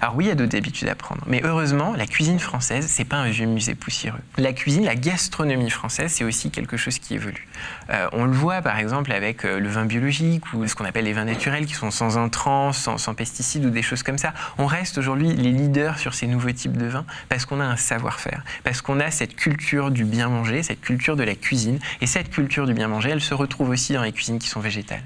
Alors 0.02 0.16
oui, 0.16 0.26
il 0.26 0.28
y 0.28 0.32
a 0.32 0.36
d'autres 0.36 0.58
habitudes 0.58 0.90
à 0.90 0.96
prendre, 0.96 1.22
mais 1.28 1.42
heureusement, 1.44 1.94
la 1.96 2.06
cuisine 2.06 2.40
française, 2.40 2.88
c'est 2.88 3.06
pas 3.06 3.18
un 3.18 3.30
vieux 3.30 3.46
musée 3.46 3.76
poussiéreux. 3.76 4.20
La 4.38 4.54
cuisine, 4.54 4.86
la 4.86 4.96
gastronomie 4.96 5.70
française, 5.70 6.12
c'est 6.12 6.24
aussi 6.24 6.52
quelque 6.52 6.78
chose 6.78 7.00
qui 7.00 7.16
évolue. 7.16 7.48
Euh, 7.90 8.08
on 8.14 8.26
le 8.26 8.32
voit 8.32 8.62
par 8.62 8.78
exemple 8.78 9.12
avec 9.12 9.46
euh, 9.46 9.60
le 9.60 9.70
vin 9.70 9.86
biologique 9.86 10.54
ou 10.54 10.68
ce 10.68 10.76
qu'on 10.76 10.86
appelle 10.86 11.06
les 11.06 11.14
vins 11.14 11.26
naturels 11.26 11.66
qui 11.66 11.74
sont 11.74 11.92
sans 11.92 12.18
entrants, 12.18 12.74
sans, 12.74 12.98
sans 12.98 13.14
pesticides 13.14 13.66
ou 13.66 13.70
des 13.70 13.82
choses 13.82 14.04
comme 14.04 14.18
ça. 14.18 14.34
On 14.58 14.66
reste 14.66 14.98
aujourd'hui 14.98 15.34
les 15.34 15.52
leaders 15.52 16.00
sur 16.00 16.14
ces 16.14 16.28
nouveaux 16.28 16.52
types 16.52 16.78
de 16.78 16.86
vins 16.86 17.06
parce 17.30 17.46
qu'on 17.46 17.60
a 17.60 17.66
un 17.66 17.78
savoir-faire, 17.78 18.44
parce 18.64 18.82
qu'on 18.82 19.00
a 19.00 19.12
cette 19.12 19.36
culture 19.36 19.92
du 19.92 20.06
bien 20.06 20.30
manger, 20.30 20.64
cette 20.64 20.82
culture 20.82 21.16
de 21.16 21.24
la 21.24 21.36
cuisine, 21.36 21.80
et 22.02 22.08
cette 22.08 22.30
culture 22.30 22.66
du 22.66 22.74
bien 22.74 22.88
manger, 22.88 23.10
elle 23.12 23.22
se 23.22 23.34
retrouve 23.34 23.70
aussi 23.70 23.94
dans 23.94 24.04
les 24.04 24.12
cuisines 24.12 24.40
qui 24.40 24.48
sont 24.48 24.60
végétales. 24.60 25.04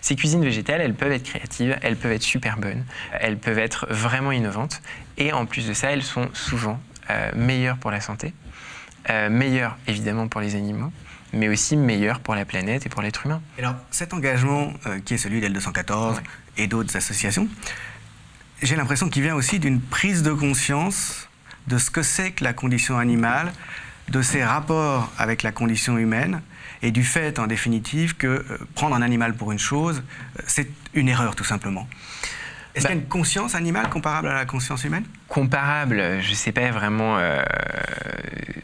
Ces 0.00 0.16
cuisines 0.16 0.42
végétales, 0.42 0.80
elles 0.80 0.94
peuvent 0.94 1.12
être 1.12 1.24
créatives, 1.24 1.78
elles 1.82 1.96
peuvent 1.96 2.12
être 2.12 2.22
super 2.22 2.58
bonnes, 2.58 2.84
elles 3.20 3.38
peuvent 3.38 3.58
être 3.58 3.86
vraiment 3.90 4.32
innovantes. 4.32 4.82
Et 5.18 5.32
en 5.32 5.46
plus 5.46 5.66
de 5.66 5.72
ça, 5.72 5.90
elles 5.90 6.02
sont 6.02 6.28
souvent 6.32 6.80
euh, 7.10 7.30
meilleures 7.34 7.78
pour 7.78 7.90
la 7.90 8.00
santé, 8.00 8.32
euh, 9.10 9.28
meilleures 9.28 9.76
évidemment 9.86 10.28
pour 10.28 10.40
les 10.40 10.54
animaux, 10.54 10.92
mais 11.32 11.48
aussi 11.48 11.76
meilleures 11.76 12.20
pour 12.20 12.34
la 12.34 12.44
planète 12.44 12.86
et 12.86 12.88
pour 12.88 13.02
l'être 13.02 13.26
humain. 13.26 13.42
Alors, 13.58 13.74
cet 13.90 14.14
engagement 14.14 14.72
euh, 14.86 15.00
qui 15.00 15.14
est 15.14 15.18
celui 15.18 15.40
d'L214 15.40 16.20
et 16.56 16.66
d'autres 16.66 16.96
associations, 16.96 17.48
j'ai 18.62 18.76
l'impression 18.76 19.08
qu'il 19.08 19.22
vient 19.22 19.34
aussi 19.34 19.58
d'une 19.58 19.80
prise 19.80 20.22
de 20.22 20.32
conscience 20.32 21.28
de 21.66 21.78
ce 21.78 21.90
que 21.90 22.02
c'est 22.02 22.32
que 22.32 22.44
la 22.44 22.52
condition 22.52 22.98
animale, 22.98 23.52
de 24.12 24.20
ses 24.20 24.44
rapports 24.44 25.10
avec 25.16 25.42
la 25.42 25.52
condition 25.52 25.96
humaine, 25.96 26.42
et 26.82 26.90
du 26.90 27.02
fait, 27.02 27.38
en 27.38 27.46
définitive, 27.46 28.14
que 28.14 28.26
euh, 28.26 28.58
prendre 28.74 28.94
un 28.94 29.00
animal 29.00 29.34
pour 29.34 29.52
une 29.52 29.58
chose, 29.58 30.02
euh, 30.38 30.42
c'est 30.46 30.68
une 30.92 31.08
erreur, 31.08 31.34
tout 31.34 31.44
simplement. 31.44 31.88
Est-ce 32.74 32.86
qu'il 32.86 32.94
y 32.94 32.98
a 32.98 33.00
une 33.00 33.08
conscience 33.08 33.54
animale 33.54 33.88
comparable 33.88 34.28
à 34.28 34.34
la 34.34 34.44
conscience 34.44 34.84
humaine? 34.84 35.04
Comparable, 35.32 36.20
je 36.20 36.28
ne 36.30 36.34
sais 36.34 36.52
pas 36.52 36.70
vraiment 36.72 37.16
euh, 37.16 37.42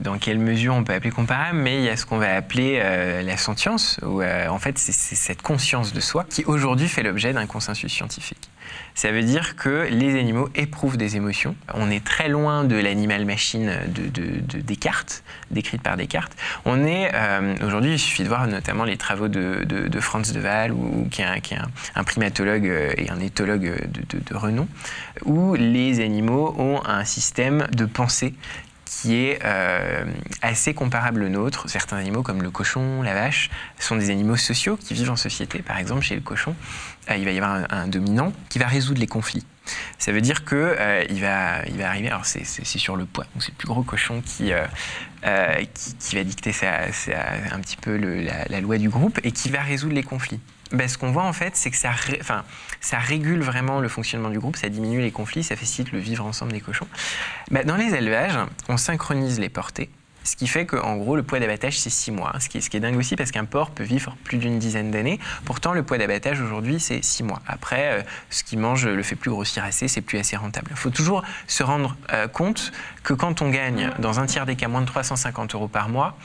dans 0.01 0.19
quelle 0.19 0.39
mesure 0.39 0.75
on 0.75 0.85
peut 0.85 0.93
appeler 0.93 1.11
comparable, 1.11 1.57
mais 1.57 1.79
il 1.79 1.85
y 1.85 1.89
a 1.89 1.97
ce 1.97 2.05
qu'on 2.05 2.19
va 2.19 2.37
appeler 2.37 2.79
la 3.25 3.37
sentience, 3.39 3.99
où 4.03 4.23
en 4.23 4.59
fait 4.59 4.77
c'est 4.77 4.93
cette 4.93 5.41
conscience 5.41 5.95
de 5.95 6.01
soi 6.01 6.27
qui 6.29 6.45
aujourd'hui 6.45 6.89
fait 6.89 7.03
l'objet 7.03 7.33
d'un 7.33 7.47
consensus 7.47 7.91
scientifique. 7.91 8.51
Ça 8.95 9.13
veut 9.13 9.23
dire 9.23 9.57
que 9.57 9.87
les 9.91 10.19
animaux 10.19 10.49
éprouvent 10.55 10.97
des 10.97 11.17
émotions. 11.17 11.55
On 11.75 11.91
est 11.91 12.05
très 12.05 12.29
loin 12.29 12.65
de 12.65 12.77
l'animal-machine 12.77 13.73
de, 13.89 14.61
Descartes, 14.61 15.23
décrite 15.51 15.83
par 15.83 15.97
Descartes. 15.97 16.37
On 16.65 16.85
est, 16.85 17.13
euh, 17.15 17.55
aujourd'hui, 17.65 17.93
il 17.93 17.99
suffit 17.99 18.25
de 18.25 18.29
voir 18.29 18.47
notamment 18.47 18.85
les 18.85 18.97
travaux 18.97 19.29
de, 19.29 20.01
Franz 20.01 20.33
de 20.33 20.41
Waal, 20.41 20.75
qui 21.11 21.23
est, 21.23 21.59
un, 21.95 22.05
primatologue 22.05 22.67
euh, 22.67 22.93
et 22.97 23.11
un 23.11 23.21
éthologue 23.21 23.73
de, 23.89 24.37
renom, 24.37 24.67
où 25.25 25.55
les 25.55 26.01
animaux 26.01 26.55
ont 26.59 26.83
un 26.85 27.05
système 27.05 27.67
de 27.73 27.87
pensée 27.87 28.35
qui 28.89 29.15
est 29.17 29.39
euh, 29.45 30.05
assez 30.43 30.75
comparable 30.75 31.23
au 31.23 31.29
nôtre. 31.29 31.69
Certains 31.69 31.99
animaux, 31.99 32.23
comme 32.23 32.43
le 32.43 32.51
cochon, 32.51 33.03
la 33.03 33.15
vache, 33.15 33.51
sont 33.79 33.97
des 33.97 34.11
animaux 34.11 34.37
sociaux 34.37 34.77
qui 34.77 34.95
vivent 34.95 35.11
en 35.11 35.17
société. 35.17 35.61
Par 35.61 35.79
exemple, 35.79 36.03
chez 36.03 36.15
le 36.15 36.21
cochon, 36.21 36.55
euh, 37.11 37.17
il 37.17 37.25
va 37.25 37.31
y 37.31 37.39
avoir 37.39 37.67
un, 37.71 37.87
dominant 37.87 38.33
qui 38.49 38.59
va 38.59 38.67
résoudre 38.67 39.01
les 39.01 39.07
conflits. 39.07 39.45
Ça 39.99 40.13
veut 40.13 40.23
dire 40.23 40.45
qu'il 40.45 40.57
euh, 40.57 41.05
va, 41.21 41.67
il 41.67 41.77
va 41.77 41.89
arriver, 41.89 42.09
alors 42.09 42.25
c'est 42.25 42.45
sur 42.45 42.97
le 42.97 43.05
poids, 43.05 43.27
c'est 43.39 43.51
le 43.51 43.57
plus 43.57 43.69
gros 43.69 43.83
cochon 43.83 44.23
qui, 44.25 44.51
qui, 46.01 46.17
va 46.17 46.25
dicter 46.25 46.53
un 46.65 47.61
petit 47.61 47.77
peu 47.77 47.97
la 47.97 48.61
loi 48.61 48.79
du 48.79 48.89
groupe 48.89 49.21
et 49.23 49.33
qui 49.33 49.51
va 49.51 49.61
résoudre 49.61 49.95
les 49.95 50.03
conflits. 50.03 50.41
Ben, 50.73 50.89
ce 50.89 50.99
qu'on 50.99 51.11
voit 51.11 51.25
en 51.25 51.33
fait, 51.33 51.57
c'est 51.57 51.71
que 51.71 51.77
ça, 51.77 52.99
régule 52.99 53.41
vraiment 53.41 53.81
le 53.81 53.89
fonctionnement 53.89 54.31
du 54.31 54.39
groupe, 54.39 54.57
ça 54.57 54.69
diminue 54.69 55.01
les 55.01 55.11
conflits, 55.11 55.43
ça 55.43 55.57
facilite 55.57 55.93
le 55.93 55.99
vivre 55.99 56.25
ensemble 56.27 56.53
des 56.53 56.61
cochons. 56.61 56.89
Ben, 57.51 57.67
dans 57.67 57.77
les 57.77 57.95
élevages, 57.95 58.39
on 58.69 58.77
synchronise 58.77 59.41
les 59.41 59.49
portées, 59.49 59.91
ce 60.29 60.37
qui 60.37 60.47
fait 60.47 60.67
qu'en 60.67 60.97
gros, 60.97 61.17
le 61.17 61.23
poids 61.23 61.41
d'abattage, 61.41 61.79
c'est 61.79 61.89
6 61.89 62.11
mois. 62.11 62.35
Ce 62.39 62.51
qui, 62.51 62.59
est, 62.59 62.61
ce 62.61 62.69
qui 62.69 62.77
est 62.77 62.81
dingue 62.81 62.99
aussi 62.99 63.17
parce 63.17 63.31
qu'un 63.31 63.47
porc 63.47 63.71
peut 63.71 63.83
vivre 63.83 64.15
plus 64.25 64.37
d'une 64.37 64.59
dizaine 64.59 64.91
d'années. 64.91 65.19
Pourtant, 65.47 65.73
le 65.73 65.83
poids 65.83 65.97
d'abattage 65.97 66.43
aujourd'hui, 66.43 66.81
c'est 66.81 67.03
6 67.03 67.23
mois. 67.23 67.41
Après, 67.47 68.01
euh, 68.01 68.03
ce 68.29 68.45
qui 68.45 68.59
mange 68.59 68.87
le 68.87 69.03
fait 69.03 69.17
plus 69.17 69.31
grossir 69.31 69.65
assez, 69.65 69.89
c'est 69.89 70.03
plus 70.03 70.19
assez 70.19 70.37
rentable. 70.37 70.69
Il 70.71 70.77
faut 70.77 70.91
toujours 70.91 71.23
se 71.47 71.63
rendre 71.63 71.97
euh, 72.13 72.29
compte 72.29 72.73
que 73.05 73.15
quand 73.15 73.41
on 73.41 73.49
gagne 73.49 73.91
dans 74.01 74.21
un 74.21 74.27
tiers 74.27 74.45
des 74.45 74.55
cas 74.55 74.69
moins 74.69 74.83
de 74.83 74.87
350 74.87 75.55
euros 75.55 75.69
par 75.69 75.89
mois, 75.89 76.19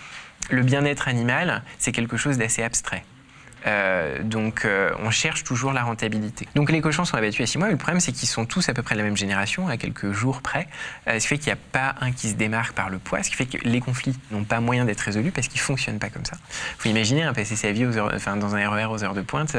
le 0.49 0.63
bien-être 0.63 1.07
animal, 1.07 1.63
c'est 1.77 1.93
quelque 1.93 2.17
chose 2.17 2.37
d'assez 2.37 2.61
abstrait. 2.61 3.05
Euh, 3.65 4.21
donc 4.23 4.65
euh, 4.65 4.91
on 4.99 5.11
cherche 5.11 5.43
toujours 5.43 5.73
la 5.73 5.83
rentabilité. 5.83 6.47
Donc 6.55 6.71
les 6.71 6.81
cochons 6.81 7.05
sont 7.05 7.15
abattus 7.15 7.41
à 7.41 7.45
6 7.45 7.57
mois, 7.57 7.67
mais 7.67 7.73
le 7.73 7.77
problème 7.77 7.99
c'est 7.99 8.11
qu'ils 8.11 8.29
sont 8.29 8.45
tous 8.45 8.69
à 8.69 8.73
peu 8.73 8.81
près 8.81 8.95
de 8.95 8.99
la 8.99 9.05
même 9.05 9.17
génération, 9.17 9.67
à 9.67 9.77
quelques 9.77 10.11
jours 10.11 10.41
près, 10.41 10.67
euh, 11.07 11.19
ce 11.19 11.23
qui 11.23 11.27
fait 11.27 11.37
qu'il 11.37 11.47
n'y 11.47 11.59
a 11.59 11.61
pas 11.71 11.95
un 12.01 12.11
qui 12.11 12.29
se 12.29 12.35
démarque 12.35 12.73
par 12.73 12.89
le 12.89 12.99
poids, 12.99 13.23
ce 13.23 13.29
qui 13.29 13.35
fait 13.35 13.45
que 13.45 13.57
les 13.63 13.79
conflits 13.79 14.17
n'ont 14.31 14.43
pas 14.43 14.59
moyen 14.59 14.85
d'être 14.85 15.01
résolus 15.01 15.31
parce 15.31 15.47
qu'ils 15.47 15.59
ne 15.59 15.65
fonctionnent 15.65 15.99
pas 15.99 16.09
comme 16.09 16.25
ça. 16.25 16.35
Il 16.77 16.81
faut 16.81 16.89
imaginer 16.89 17.23
un 17.23 17.33
passer 17.33 17.55
sa 17.55 17.71
vie 17.71 17.85
aux 17.85 17.97
enfin, 17.99 18.35
dans 18.35 18.55
un 18.55 18.69
RER 18.69 18.83
e 18.83 18.87
aux 18.87 19.03
heures 19.03 19.13
de 19.13 19.21
pointe, 19.21 19.55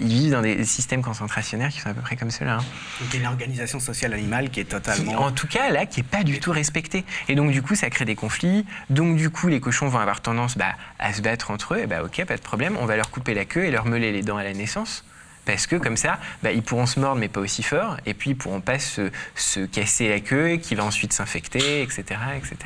ils 0.00 0.08
vivent 0.08 0.32
dans 0.32 0.42
des 0.42 0.64
systèmes 0.64 1.02
concentrationnaires 1.02 1.70
qui 1.70 1.80
sont 1.80 1.90
à 1.90 1.94
peu 1.94 2.00
près 2.00 2.16
comme 2.16 2.30
cela. 2.30 2.54
Hein. 2.54 2.64
Donc 3.00 3.08
il 3.12 3.14
y 3.14 3.16
a 3.18 3.20
une 3.20 3.26
organisation 3.26 3.80
sociale 3.80 4.12
animale 4.14 4.50
qui 4.50 4.60
est 4.60 4.64
totalement... 4.64 5.22
en 5.22 5.32
tout 5.32 5.46
cas 5.46 5.70
là, 5.70 5.86
qui 5.86 6.00
n'est 6.00 6.06
pas 6.06 6.24
du 6.24 6.40
tout 6.40 6.52
respectée. 6.52 7.04
Et 7.28 7.34
donc 7.34 7.50
du 7.50 7.62
coup 7.62 7.74
ça 7.74 7.90
crée 7.90 8.04
des 8.04 8.16
conflits, 8.16 8.66
donc 8.90 9.16
du 9.16 9.30
coup 9.30 9.48
les 9.48 9.60
cochons 9.60 9.88
vont 9.88 9.98
avoir 9.98 10.20
tendance 10.20 10.56
bah, 10.56 10.72
à 10.98 11.12
se 11.12 11.22
battre 11.22 11.50
entre 11.50 11.74
eux, 11.74 11.80
et 11.80 11.86
bah 11.86 12.02
ok, 12.02 12.24
pas 12.24 12.36
de 12.36 12.42
problème, 12.42 12.76
on 12.80 12.86
va 12.86 12.96
leur 12.96 13.03
couper 13.10 13.34
la 13.34 13.44
queue 13.44 13.64
et 13.64 13.70
leur 13.70 13.86
meuler 13.86 14.12
les 14.12 14.22
dents 14.22 14.36
à 14.36 14.44
la 14.44 14.52
naissance. 14.52 15.04
Parce 15.44 15.66
que 15.66 15.76
comme 15.76 15.96
ça, 15.96 16.18
bah, 16.42 16.52
ils 16.52 16.62
pourront 16.62 16.86
se 16.86 16.98
mordre 16.98 17.20
mais 17.20 17.28
pas 17.28 17.40
aussi 17.40 17.62
fort, 17.62 17.96
et 18.06 18.14
puis 18.14 18.30
ils 18.30 18.36
pourront 18.36 18.60
pas 18.60 18.78
se, 18.78 19.10
se 19.34 19.60
casser 19.60 20.08
la 20.08 20.20
queue 20.20 20.56
qui 20.56 20.74
va 20.74 20.84
ensuite 20.84 21.12
s'infecter, 21.12 21.82
etc. 21.82 22.02
etc. 22.36 22.56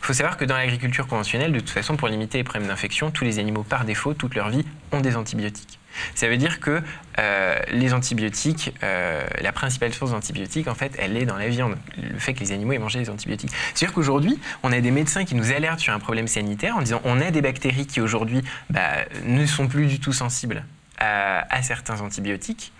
Il 0.00 0.06
faut 0.06 0.12
savoir 0.12 0.36
que 0.36 0.44
dans 0.44 0.56
l'agriculture 0.56 1.06
conventionnelle, 1.06 1.52
de 1.52 1.60
toute 1.60 1.70
façon, 1.70 1.96
pour 1.96 2.08
limiter 2.08 2.38
les 2.38 2.44
problèmes 2.44 2.68
d'infection, 2.68 3.10
tous 3.10 3.24
les 3.24 3.38
animaux, 3.38 3.62
par 3.62 3.84
défaut, 3.84 4.14
toute 4.14 4.34
leur 4.34 4.48
vie, 4.48 4.64
ont 4.92 5.00
des 5.00 5.16
antibiotiques. 5.16 5.77
Ça 6.14 6.28
veut 6.28 6.36
dire 6.36 6.60
que 6.60 6.82
euh, 7.18 7.58
les 7.70 7.92
antibiotiques, 7.92 8.74
euh, 8.82 9.26
la 9.40 9.52
principale 9.52 9.92
source 9.92 10.12
d'antibiotiques, 10.12 10.68
en 10.68 10.74
fait, 10.74 10.92
elle 10.98 11.16
est 11.16 11.26
dans 11.26 11.36
la 11.36 11.48
viande. 11.48 11.76
Le 11.96 12.18
fait 12.18 12.34
que 12.34 12.40
les 12.40 12.52
animaux 12.52 12.72
aient 12.72 12.78
mangé 12.78 12.98
des 12.98 13.10
antibiotiques. 13.10 13.50
C'est-à-dire 13.74 13.94
qu'aujourd'hui, 13.94 14.38
on 14.62 14.72
a 14.72 14.80
des 14.80 14.90
médecins 14.90 15.24
qui 15.24 15.34
nous 15.34 15.52
alertent 15.52 15.80
sur 15.80 15.92
un 15.92 15.98
problème 15.98 16.28
sanitaire 16.28 16.76
en 16.76 16.82
disant 16.82 17.00
on 17.04 17.20
a 17.20 17.30
des 17.30 17.42
bactéries 17.42 17.86
qui 17.86 18.00
aujourd'hui 18.00 18.42
bah, 18.70 19.04
ne 19.24 19.46
sont 19.46 19.68
plus 19.68 19.86
du 19.86 20.00
tout 20.00 20.12
sensibles 20.12 20.64
à, 20.98 21.62
certains 21.62 22.00
antibiotiques. 22.00 22.72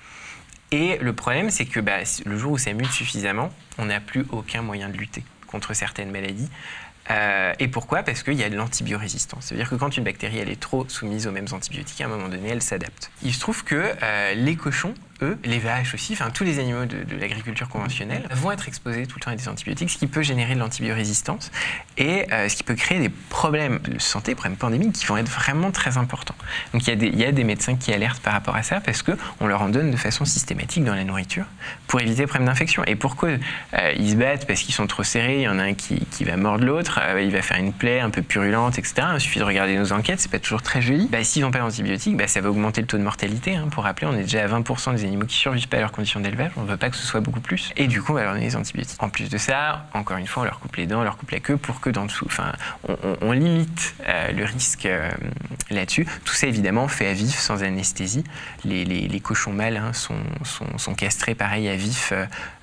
Et 0.71 0.99
le 0.99 1.13
problème, 1.13 1.51
c'est 1.51 1.65
que 1.65 1.81
bah, 1.81 1.99
le 2.27 2.39
jour 2.39 2.53
où 2.53 2.59
ça 2.59 2.73
mute 2.73 2.91
suffisamment, 2.91 3.51
on 3.79 3.87
n'a 3.87 4.01
plus 4.01 4.27
aucun 4.31 4.63
moyen 4.63 4.89
de 4.89 4.97
lutter 4.97 5.25
contre 5.47 5.75
certaines 5.75 6.11
maladies. 6.11 6.49
Euh, 7.11 7.53
et 7.59 7.69
pourquoi? 7.69 8.03
Parce 8.03 8.23
qu'il 8.23 8.35
y 8.35 8.45
a 8.45 8.50
de 8.50 8.57
l'antibiorésistance. 8.57 9.47
C'est-à-dire 9.47 9.71
que 9.71 9.77
quand 9.77 9.97
une 9.97 10.05
bactérie 10.05 10.38
elle 10.38 10.50
est 10.50 10.61
trop 10.61 10.87
soumise 10.88 11.27
aux 11.27 11.33
mêmes 11.33 11.47
antibiotiques, 11.53 12.00
à 12.00 12.07
un 12.07 12.09
moment 12.09 12.29
donné, 12.29 12.49
elle 12.50 12.62
s'adapte. 12.62 13.11
Il 13.23 13.33
se 13.33 13.41
trouve 13.41 13.65
que 13.65 13.95
euh, 14.03 14.35
les 14.35 14.57
cochons 14.57 14.95
eux, 15.23 15.39
les 15.45 15.59
vaches 15.59 15.95
aussi, 15.95 16.13
enfin 16.13 16.31
tous 16.31 16.45
les 16.45 16.59
animaux 16.59 16.85
de, 16.85 17.05
l'agriculture 17.19 17.69
conventionnelle, 17.69 18.27
vont 18.31 18.53
être 18.53 18.69
exposés 18.69 19.07
tout 19.07 19.19
le 19.19 19.25
temps 19.25 19.31
à 19.31 19.37
des 19.37 19.49
antibiotiques, 19.49 19.91
ce 19.91 19.99
qui 19.99 20.07
peut 20.07 20.23
générer 20.23 20.55
de 20.55 20.61
l'antibiorésistance 20.61 21.51
et 21.97 22.27
euh, 22.33 22.49
ce 22.49 22.57
qui 22.57 22.63
peut 22.63 22.75
créer 22.75 23.01
des 23.01 23.09
problèmes 23.09 23.79
de 23.79 23.99
santé, 23.99 24.35
problèmes 24.35 24.57
pandémiques 24.57 24.93
qui 24.93 25.07
vont 25.07 25.17
être 25.17 25.29
vraiment 25.29 25.71
très 25.71 25.99
importants. 25.99 26.35
Donc 26.73 26.87
il 26.87 27.19
y, 27.19 27.25
a 27.25 27.33
des, 27.33 27.45
médecins 27.45 27.77
qui 27.77 27.93
alertent 27.93 28.23
par 28.23 28.33
rapport 28.33 28.57
à 28.57 28.63
ça 28.63 28.81
parce 28.81 29.03
qu'on 29.03 29.47
leur 29.47 29.63
en 29.63 29.69
donne 29.69 29.91
de 29.91 29.97
façon 29.97 30.25
systématique 30.25 30.85
dans 30.85 30.95
la 30.95 31.05
nourriture 31.05 31.47
pour 31.87 32.01
éviter 32.01 32.23
les 32.23 32.27
problèmes 32.27 32.49
d'infection. 32.49 32.85
Et 32.87 32.95
pourquoi 32.95 33.31
euh, 33.31 33.93
Ils 33.97 34.11
se 34.11 34.17
battent 34.17 34.47
parce 34.47 34.61
qu'ils 34.61 34.75
sont 34.75 34.87
trop 34.87 35.03
serrés, 35.03 35.39
il 35.39 35.43
y 35.43 35.49
en 35.49 35.59
a 35.59 35.65
un 35.65 35.75
qui, 35.75 36.07
qui 36.11 36.25
va 36.25 36.37
mordre 36.37 36.65
l'autre, 36.65 37.01
euh, 37.03 37.23
il 37.23 37.31
va 37.31 37.43
faire 37.43 37.59
une 37.59 37.73
plaie 37.73 38.01
un 38.01 38.11
peu 38.11 38.23
purulente, 38.23 38.79
etc. 38.79 39.09
Il 39.15 39.21
suffit 39.21 39.39
de 39.39 39.45
regarder 39.45 39.77
nos 39.77 39.93
enquêtes, 39.93 40.21
c'est 40.21 40.31
pas 40.31 40.39
toujours 40.39 40.63
très 40.63 40.83
joli. 40.83 41.09
Bah, 41.11 41.25
S'ils 41.25 41.43
n'ont 41.43 41.51
pas 41.51 41.61
d'antibiotiques, 41.61 42.17
bah, 42.17 42.29
ça 42.29 42.41
va 42.41 42.51
augmenter 42.51 42.81
le 42.81 42.87
taux 42.87 42.99
de 42.99 43.03
mortalité. 43.03 43.57
Hein. 43.57 43.69
Pour 43.71 43.85
rappeler, 43.85 44.07
on 44.07 44.15
est 44.15 44.23
déjà 44.23 44.45
à 44.45 44.47
20% 44.47 44.95
des 44.95 45.08
animaux 45.09 45.27
qui 45.27 45.37
survivent 45.37 45.69
pas 45.69 45.79
à 45.79 45.81
leurs 45.81 45.93
conditions 45.93 46.21
d'élevage, 46.21 46.53
on 46.57 46.62
ne 46.62 46.69
veut 46.69 46.77
pas 46.77 46.91
que 46.91 46.97
ce 46.97 47.07
soit 47.07 47.21
beaucoup 47.21 47.41
plus. 47.41 47.73
Et 47.77 47.87
du 47.87 48.03
coup, 48.03 48.12
on 48.12 48.15
va 48.15 48.25
leur 48.25 48.35
donner 48.35 48.47
des 48.47 48.57
antibiotiques. 48.57 49.03
En 49.03 49.09
plus 49.09 49.29
de 49.29 49.38
ça, 49.38 49.87
encore 49.95 50.17
une 50.17 50.27
fois, 50.27 50.43
on 50.43 50.47
leur 50.47 50.61
coupe 50.61 50.77
les 50.77 50.87
dents, 50.87 51.00
on 51.00 51.05
leur 51.05 51.17
coupe 51.17 51.31
la 51.31 51.41
queue 51.41 51.57
pour 51.57 51.81
que 51.81 51.91
dans 51.91 52.07
dessous, 52.07 52.27
enfin, 52.27 52.53
on, 53.21 53.33
limite 53.33 53.95
euh, 54.07 54.33
le 54.33 54.45
risque 54.45 54.87
euh, 54.87 55.11
là-dessus. 55.71 56.07
Tout 56.25 56.35
ça, 56.35 56.47
évidemment, 56.47 56.88
fait 56.88 57.09
à 57.09 57.12
vif, 57.12 57.38
sans 57.38 57.62
anesthésie. 57.62 58.25
Les, 58.65 59.21
cochons 59.21 59.53
mâles 59.53 59.77
hein, 59.77 59.93
sont, 59.93 60.95
castrés 60.95 61.35
pareil 61.35 61.69
à 61.69 61.77
vif 61.77 62.12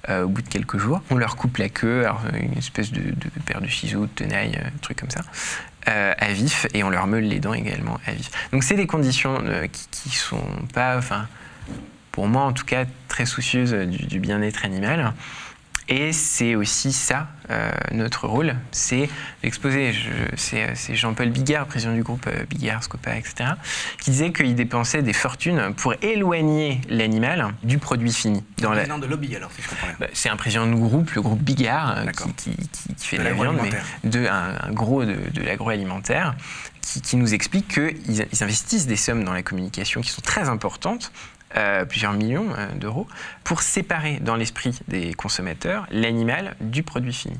euh, 0.09 0.23
au 0.23 0.27
bout 0.27 0.41
de 0.41 0.47
quelques 0.47 0.77
jours. 0.77 1.01
On 1.09 1.15
leur 1.15 1.35
coupe 1.35 1.57
la 1.57 1.69
queue, 1.69 2.05
alors, 2.05 2.21
une 2.33 2.57
espèce 2.57 2.91
de, 2.91 3.01
de 3.01 3.29
paire 3.45 3.61
de 3.61 3.67
ciseaux, 3.67 4.05
de 4.05 4.11
tenaille, 4.11 4.57
un 4.57 4.77
truc 4.79 4.99
comme 4.99 5.09
ça. 5.09 5.21
à 5.85 6.31
vif 6.31 6.65
et 6.73 6.83
on 6.83 6.89
leur 6.89 7.07
meule 7.07 7.25
les 7.25 7.39
dents 7.39 7.53
également 7.53 7.99
à 8.05 8.11
vif. 8.11 8.31
Donc 8.51 8.63
c'est 8.63 8.75
des 8.75 8.87
conditions 8.87 9.43
qui, 9.71 9.87
qui 9.91 10.09
sont 10.09 10.41
pas, 10.73 10.97
enfin, 10.97 11.27
pour 12.15 12.27
moi 12.27 12.43
en 12.43 12.53
tout 12.53 12.63
cas, 12.63 12.85
très 13.09 13.25
soucieuse 13.25 13.73
du, 13.73 14.19
bien-être 14.19 14.63
animal. 14.63 15.13
Et 15.89 16.13
c'est 16.13 16.55
aussi 16.55 16.93
ça, 16.93 17.27
euh, 17.51 17.69
notre 17.91 18.27
rôle, 18.27 18.55
c'est 18.71 19.07
d'exposer. 19.43 19.93
C'est 20.35 20.95
Jean-Paul 20.95 21.29
Bigard, 21.29 21.67
président 21.67 21.93
du 21.93 22.01
groupe 22.01 22.25
euh, 22.27 22.43
Bigard, 22.49 22.83
Scopa, 22.83 23.17
etc., 23.17 23.51
qui 24.01 24.11
disait 24.11 24.31
qu'il 24.31 24.55
dépensait 24.55 25.03
des 25.03 25.13
fortunes 25.13 25.73
pour 25.75 25.93
éloigner 26.01 26.81
l'animal 26.89 27.53
du 27.61 27.77
produit 27.77 28.13
fini. 28.13 28.43
Dans 28.59 28.71
un 28.71 28.75
président 28.75 28.97
de 28.97 29.05
lobby, 29.05 29.35
alors, 29.35 29.51
si 29.51 29.61
je 29.61 29.67
comprends 29.67 29.87
bien. 29.87 29.95
Bah, 29.99 30.07
c'est 30.13 30.29
un 30.29 30.37
président 30.37 30.65
de 30.65 30.73
groupe, 30.73 31.11
le 31.11 31.21
groupe 31.21 31.43
Bigard, 31.43 31.97
euh, 31.97 32.05
qui, 32.37 32.55
fait 32.97 33.17
de, 33.17 33.23
la 33.23 33.33
viande, 33.33 33.59
mais 33.61 34.09
de, 34.09 34.25
un, 34.25 34.71
gros 34.71 35.03
de, 35.03 35.17
l'agroalimentaire, 35.43 36.33
qui, 36.81 37.01
qui, 37.01 37.17
nous 37.17 37.33
explique 37.35 37.67
qu'ils 37.67 38.25
investissent 38.41 38.87
des 38.87 38.95
sommes 38.95 39.23
dans 39.23 39.33
la 39.33 39.43
communication 39.43 40.01
qui 40.01 40.09
sont 40.09 40.21
très 40.21 40.49
importantes 40.49 41.11
euh, 41.57 41.85
plusieurs 41.85 42.13
millions 42.13 42.47
euh, 42.57 42.71
d'euros, 42.73 43.07
pour 43.43 43.61
séparer 43.61 44.19
dans 44.19 44.35
l'esprit 44.35 44.79
des 44.87 45.13
consommateurs 45.13 45.87
l'animal 45.91 46.55
du 46.59 46.83
produit 46.83 47.13
fini. 47.13 47.37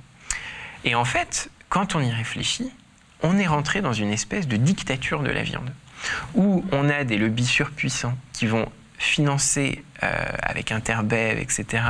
Et 0.83 0.95
en 0.95 1.05
fait, 1.05 1.49
quand 1.69 1.95
on 1.95 2.01
y 2.01 2.11
réfléchit, 2.11 2.71
on 3.23 3.37
est 3.37 3.47
rentré 3.47 3.81
dans 3.81 3.93
une 3.93 4.11
espèce 4.11 4.47
de 4.47 4.57
dictature 4.57 5.23
de 5.23 5.29
la 5.29 5.43
viande, 5.43 5.71
où 6.35 6.63
on 6.71 6.89
a 6.89 7.03
des 7.03 7.17
lobbies 7.17 7.45
surpuissants 7.45 8.17
qui 8.33 8.45
vont 8.45 8.71
financer 8.97 9.83
euh, 10.03 10.07
avec 10.41 10.71
Interbev, 10.71 11.39
etc., 11.39 11.83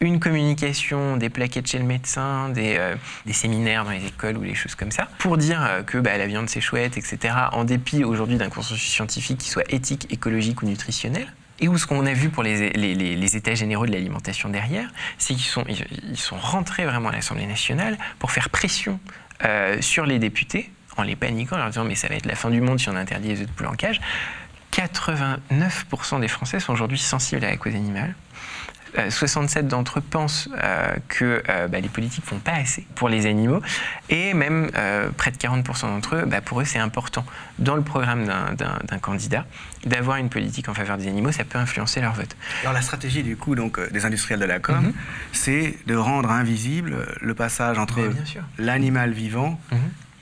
une 0.00 0.20
communication, 0.20 1.16
des 1.16 1.30
plaquettes 1.30 1.66
chez 1.66 1.78
le 1.78 1.84
médecin, 1.84 2.50
des, 2.50 2.76
euh, 2.78 2.94
des, 3.24 3.32
séminaires 3.32 3.84
dans 3.84 3.90
les 3.90 4.04
écoles 4.06 4.36
ou 4.36 4.42
les 4.42 4.54
choses 4.54 4.74
comme 4.74 4.90
ça, 4.90 5.08
pour 5.18 5.38
dire 5.38 5.62
euh, 5.62 5.82
que 5.82 5.98
bah, 5.98 6.18
la 6.18 6.26
viande 6.26 6.48
c'est 6.48 6.60
chouette, 6.60 6.98
etc., 6.98 7.34
en 7.52 7.64
dépit 7.64 8.04
aujourd'hui 8.04 8.36
d'un 8.36 8.50
consensus 8.50 8.90
scientifique 8.90 9.38
qui 9.38 9.48
soit 9.48 9.64
éthique, 9.72 10.06
écologique 10.10 10.62
ou 10.62 10.66
nutritionnel. 10.66 11.26
Et 11.58 11.68
où 11.68 11.78
ce 11.78 11.86
qu'on 11.86 12.04
a 12.04 12.12
vu 12.12 12.28
pour 12.28 12.42
les, 12.42 13.36
états 13.36 13.54
généraux 13.54 13.86
de 13.86 13.92
l'alimentation 13.92 14.50
derrière, 14.50 14.90
c'est 15.16 15.32
qu'ils 15.32 15.44
sont, 15.44 15.64
ils 15.66 16.18
sont 16.18 16.36
rentrés 16.36 16.84
vraiment 16.84 17.08
à 17.08 17.12
l'Assemblée 17.12 17.46
nationale 17.46 17.96
pour 18.18 18.30
faire 18.30 18.50
pression 18.50 19.00
euh, 19.44 19.80
sur 19.80 20.04
les 20.04 20.18
députés, 20.18 20.70
en 20.98 21.02
les 21.02 21.16
paniquant, 21.16 21.56
en 21.56 21.60
leur 21.60 21.68
disant 21.68 21.84
mais 21.84 21.94
ça 21.94 22.08
va 22.08 22.16
être 22.16 22.26
la 22.26 22.36
fin 22.36 22.50
du 22.50 22.60
monde 22.60 22.78
si 22.78 22.90
on 22.90 22.96
interdit 22.96 23.28
les 23.28 23.40
œufs 23.40 23.46
de 23.46 23.52
poule 23.52 23.68
en 23.68 23.74
cage. 23.74 24.00
89% 24.72 26.20
des 26.20 26.28
Français 26.28 26.60
sont 26.60 26.74
aujourd'hui 26.74 26.98
sensibles 26.98 27.42
à 27.44 27.50
la 27.50 27.56
cause 27.56 27.74
animale. 27.74 28.14
67 29.08 29.68
d'entre 29.68 29.98
eux 29.98 30.02
pensent 30.02 30.48
que 31.08 31.42
bah, 31.68 31.80
les 31.80 31.88
politiques 31.88 32.24
font 32.24 32.38
pas 32.38 32.52
assez 32.52 32.86
pour 32.94 33.08
les 33.08 33.26
animaux. 33.26 33.60
Et 34.08 34.34
même 34.34 34.70
près 35.16 35.30
de 35.30 35.36
40% 35.36 35.82
d'entre 35.82 36.16
eux, 36.16 36.24
bah, 36.26 36.40
pour 36.40 36.60
eux, 36.60 36.64
c'est 36.64 36.78
important 36.78 37.24
dans 37.58 37.76
le 37.76 37.82
programme 37.82 38.26
d'un 38.26 38.98
candidat 38.98 39.44
d'avoir 39.84 40.16
une 40.16 40.28
politique 40.28 40.68
en 40.68 40.74
faveur 40.74 40.98
des 40.98 41.08
animaux. 41.08 41.32
Ça 41.32 41.44
peut 41.44 41.58
influencer 41.58 42.00
leur 42.00 42.12
vote. 42.12 42.36
Alors 42.62 42.72
la 42.72 42.82
stratégie 42.82 43.22
du 43.22 43.36
coup 43.36 43.54
donc, 43.54 43.80
des 43.92 44.04
industriels 44.04 44.40
de 44.40 44.44
la 44.44 44.58
com, 44.58 44.86
mhm. 44.86 44.92
c'est 45.32 45.76
de 45.86 45.94
rendre 45.94 46.30
invisible 46.30 47.06
le 47.20 47.34
passage 47.34 47.78
entre 47.78 48.00
l'animal 48.58 49.12
vivant 49.12 49.60
mhm. 49.70 49.78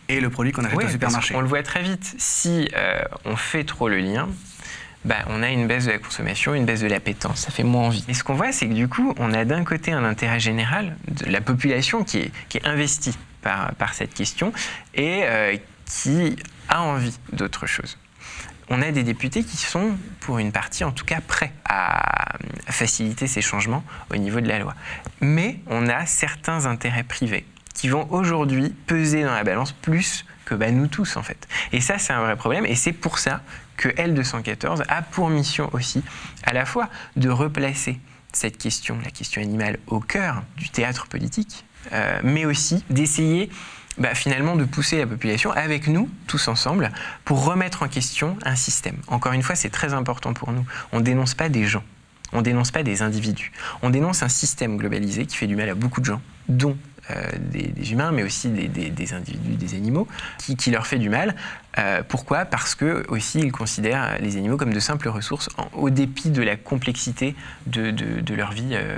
et 0.08 0.20
le 0.20 0.30
produit 0.30 0.52
qu'on 0.52 0.64
achète 0.64 0.84
au 0.84 0.88
supermarché. 0.88 1.34
On 1.34 1.40
le 1.40 1.48
voit 1.48 1.62
très 1.62 1.82
vite. 1.82 2.14
Si 2.18 2.68
on 3.24 3.36
fait 3.36 3.64
trop 3.64 3.88
le 3.88 3.98
lien, 3.98 4.28
bah, 5.04 5.16
on 5.28 5.42
a 5.42 5.50
une 5.50 5.66
baisse 5.66 5.86
de 5.86 5.92
la 5.92 5.98
consommation, 5.98 6.54
une 6.54 6.64
baisse 6.64 6.80
de 6.80 6.86
l'appétence, 6.86 7.40
ça 7.40 7.50
fait 7.50 7.62
moins 7.62 7.86
envie. 7.86 8.04
Et 8.08 8.14
ce 8.14 8.24
qu'on 8.24 8.34
voit, 8.34 8.52
c'est 8.52 8.68
que 8.68 8.74
du 8.74 8.88
coup, 8.88 9.14
on 9.18 9.32
a 9.32 9.44
d'un 9.44 9.64
côté 9.64 9.92
un 9.92 10.04
intérêt 10.04 10.40
général 10.40 10.96
de 11.08 11.30
la 11.30 11.40
population 11.40 12.04
qui 12.04 12.18
est, 12.18 12.66
investie 12.66 13.16
par, 13.42 13.74
par 13.74 13.94
cette 13.94 14.14
question 14.14 14.52
et 14.94 15.22
euh, 15.24 15.56
qui 15.84 16.36
a 16.68 16.82
envie 16.82 17.18
d'autre 17.32 17.66
chose. 17.66 17.98
On 18.70 18.80
a 18.80 18.90
des 18.90 19.02
députés 19.02 19.44
qui 19.44 19.58
sont, 19.58 19.96
pour 20.20 20.38
une 20.38 20.50
partie 20.50 20.84
en 20.84 20.92
tout 20.92 21.04
cas, 21.04 21.20
prêts 21.20 21.52
à 21.68 22.38
faciliter 22.68 23.26
ces 23.26 23.42
changements 23.42 23.84
au 24.10 24.16
niveau 24.16 24.40
de 24.40 24.48
la 24.48 24.58
loi. 24.58 24.74
Mais 25.20 25.60
on 25.66 25.88
a 25.88 26.06
certains 26.06 26.64
intérêts 26.64 27.04
privés 27.04 27.44
qui 27.74 27.88
vont 27.88 28.08
aujourd'hui 28.10 28.74
peser 28.86 29.22
dans 29.22 29.34
la 29.34 29.44
balance 29.44 29.72
plus 29.72 30.24
bah, 30.56 30.70
nous 30.70 30.86
tous 30.86 31.16
en 31.16 31.22
fait. 31.22 31.48
Et 31.72 31.80
ça, 31.80 31.98
c'est 31.98 32.12
un 32.12 32.22
vrai 32.22 32.36
problème. 32.36 32.66
Et 32.66 32.74
c'est 32.74 32.92
pour 32.92 33.18
ça 33.18 33.42
que 33.76 33.88
L214 33.88 34.84
a 34.88 35.02
pour 35.02 35.28
mission 35.30 35.68
aussi 35.72 36.02
à 36.44 36.52
la 36.52 36.64
fois 36.64 36.88
de 37.16 37.28
replacer 37.28 37.98
cette 38.32 38.58
question, 38.58 38.98
la 39.04 39.10
question 39.10 39.40
animale, 39.42 39.78
au 39.86 40.00
cœur 40.00 40.42
du 40.56 40.68
théâtre 40.68 41.06
politique, 41.06 41.64
euh, 41.92 42.20
mais 42.22 42.44
aussi 42.44 42.84
d'essayer 42.90 43.50
bah, 43.96 44.14
finalement 44.14 44.56
de 44.56 44.64
pousser 44.64 44.98
la 44.98 45.06
population 45.06 45.52
avec 45.52 45.86
nous, 45.86 46.10
tous 46.26 46.48
ensemble, 46.48 46.90
pour 47.24 47.44
remettre 47.44 47.84
en 47.84 47.88
question 47.88 48.36
un 48.44 48.56
système. 48.56 48.96
Encore 49.06 49.32
une 49.32 49.42
fois, 49.42 49.54
c'est 49.54 49.70
très 49.70 49.94
important 49.94 50.34
pour 50.34 50.50
nous. 50.52 50.64
On 50.92 50.98
ne 50.98 51.04
dénonce 51.04 51.34
pas 51.34 51.48
des 51.48 51.64
gens, 51.64 51.84
on 52.34 52.38
ne 52.38 52.42
dénonce 52.42 52.70
pas 52.70 52.82
des 52.82 53.02
individus, 53.02 53.52
on 53.82 53.90
dénonce 53.90 54.22
un 54.22 54.28
système 54.28 54.76
globalisé 54.76 55.26
qui 55.26 55.36
fait 55.36 55.46
du 55.46 55.56
mal 55.56 55.68
à 55.68 55.74
beaucoup 55.74 56.00
de 56.00 56.06
gens, 56.06 56.20
dont 56.48 56.76
euh, 57.10 57.30
des, 57.38 57.92
humains, 57.92 58.12
mais 58.12 58.22
aussi 58.22 58.48
des, 58.48 59.12
individus, 59.12 59.56
des 59.56 59.74
animaux, 59.74 60.08
qui, 60.38 60.70
leur 60.70 60.86
fait 60.86 60.98
du 60.98 61.10
mal. 61.10 61.36
Euh, 61.76 62.02
pourquoi? 62.06 62.46
Parce 62.46 62.74
que 62.74 63.04
aussi 63.08 63.40
ils 63.40 63.52
considèrent 63.52 64.18
les 64.20 64.38
animaux 64.38 64.56
comme 64.56 64.72
de 64.72 64.80
simples 64.80 65.10
ressources, 65.10 65.50
au 65.74 65.90
dépit 65.90 66.30
de 66.30 66.42
la 66.42 66.56
complexité 66.56 67.36
de, 67.66 68.34
leur 68.34 68.52
vie 68.52 68.70
euh, 68.72 68.96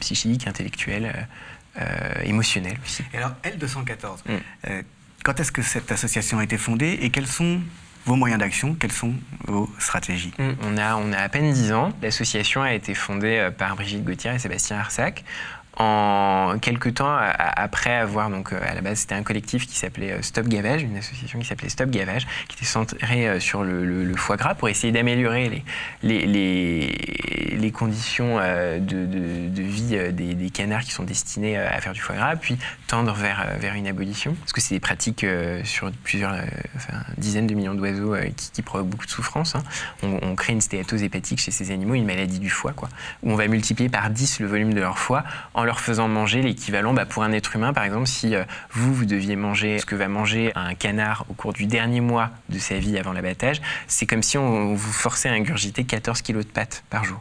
psychique, 0.00 0.48
intellectuelle, 0.48 1.28
émotionnelle 2.24 2.76
aussi. 2.84 3.04
Et 3.14 3.18
alors 3.18 3.34
L214, 3.44 4.18
mm. 4.26 4.82
quand 5.22 5.38
est-ce 5.38 5.52
que 5.52 5.62
cette 5.62 5.92
association 5.92 6.40
a 6.40 6.44
été 6.44 6.58
fondée 6.58 6.98
et 7.02 7.10
quels 7.10 7.28
sont 7.28 7.60
vos 8.06 8.16
moyens 8.16 8.40
d'action, 8.40 8.74
quelles 8.74 8.92
sont 8.92 9.12
vos 9.46 9.68
stratégies? 9.78 10.32
Mm. 10.38 10.50
on, 10.62 10.78
a, 10.78 10.96
on 10.96 11.12
a 11.12 11.18
à 11.18 11.28
peine 11.28 11.52
10 11.52 11.72
ans. 11.72 11.92
L'association 12.02 12.62
a 12.62 12.72
été 12.72 12.94
fondée 12.94 13.50
par 13.56 13.76
Brigitte 13.76 14.04
Gauthier 14.04 14.32
et 14.34 14.38
Sébastien 14.38 14.78
Arsac 14.78 15.24
en 15.78 16.58
quelques 16.58 16.94
temps 16.94 17.16
après 17.38 17.94
avoir, 17.94 18.30
donc 18.30 18.52
euh, 18.52 18.58
à 18.66 18.74
la 18.74 18.80
base 18.80 18.98
c'était 18.98 19.14
un 19.14 19.22
collectif 19.22 19.66
qui 19.66 19.76
s'appelait 19.76 20.12
euh, 20.12 20.22
Stop 20.22 20.48
Gavage, 20.48 20.82
une 20.82 20.96
association 20.96 21.38
qui 21.38 21.46
s'appelait 21.46 21.68
Stop 21.68 21.90
Gavage, 21.90 22.26
qui 22.48 22.56
était 22.56 22.66
centrée 22.66 23.28
euh, 23.28 23.40
sur 23.40 23.62
le, 23.62 24.12
foie 24.16 24.36
gras 24.36 24.54
pour 24.54 24.68
essayer 24.68 24.92
d'améliorer 24.92 25.62
les, 26.02 26.26
les, 26.26 27.56
les, 27.56 27.70
conditions 27.70 28.38
de, 28.38 29.62
vie 29.62 29.96
des, 30.12 30.50
canards 30.50 30.82
qui 30.82 30.90
sont 30.90 31.04
destinés 31.04 31.56
à 31.56 31.80
faire 31.80 31.92
du 31.92 32.00
foie 32.00 32.16
gras, 32.16 32.34
puis 32.34 32.58
tendre 32.88 33.12
vers, 33.12 33.46
vers 33.60 33.74
une 33.74 33.86
abolition. 33.86 34.34
Parce 34.40 34.52
que 34.52 34.60
c'est 34.60 34.74
des 34.74 34.80
pratiques 34.80 35.24
sur 35.62 35.92
plusieurs 36.02 36.34
dizaines 37.16 37.46
de 37.46 37.54
millions 37.54 37.74
d'oiseaux 37.74 38.16
qui, 38.52 38.62
provoquent 38.62 38.88
beaucoup 38.88 39.06
de 39.06 39.10
souffrance. 39.10 39.54
Hein. 39.54 39.62
On, 40.02 40.34
crée 40.34 40.52
une 40.52 40.60
stéatose 40.60 41.04
hépatique 41.04 41.38
chez 41.38 41.52
ces 41.52 41.70
animaux, 41.70 41.94
une 41.94 42.06
maladie 42.06 42.40
du 42.40 42.50
foie, 42.50 42.72
quoi, 42.72 42.88
où 43.22 43.30
on 43.30 43.36
va 43.36 43.46
multiplier 43.46 43.88
par 43.88 44.10
10 44.10 44.40
le 44.40 44.46
volume 44.46 44.74
de 44.74 44.80
leur 44.80 44.98
foie 44.98 45.22
en 45.54 45.64
leur 45.68 45.80
faisant 45.80 46.08
manger 46.08 46.40
l'équivalent 46.40 46.94
bah, 46.94 47.04
pour 47.04 47.22
un 47.22 47.32
être 47.32 47.54
humain. 47.54 47.74
Par 47.74 47.84
exemple, 47.84 48.06
si 48.06 48.34
euh, 48.34 48.44
vous, 48.70 48.94
vous 48.94 49.04
deviez 49.04 49.36
manger 49.36 49.78
ce 49.78 49.84
que 49.84 49.94
va 49.94 50.08
manger 50.08 50.50
un 50.54 50.74
canard 50.74 51.26
au 51.28 51.34
cours 51.34 51.52
du 51.52 51.66
dernier 51.66 52.00
mois 52.00 52.30
de 52.48 52.58
sa 52.58 52.78
vie 52.78 52.96
avant 52.96 53.12
l'abattage, 53.12 53.60
c'est 53.86 54.06
comme 54.06 54.22
si 54.22 54.38
on 54.38 54.74
vous 54.74 54.92
forçait 54.92 55.28
à 55.28 55.32
ingurgiter 55.32 55.84
14 55.84 56.22
kilos 56.22 56.46
de 56.46 56.50
pâtes 56.50 56.84
par 56.88 57.04
jour. 57.04 57.20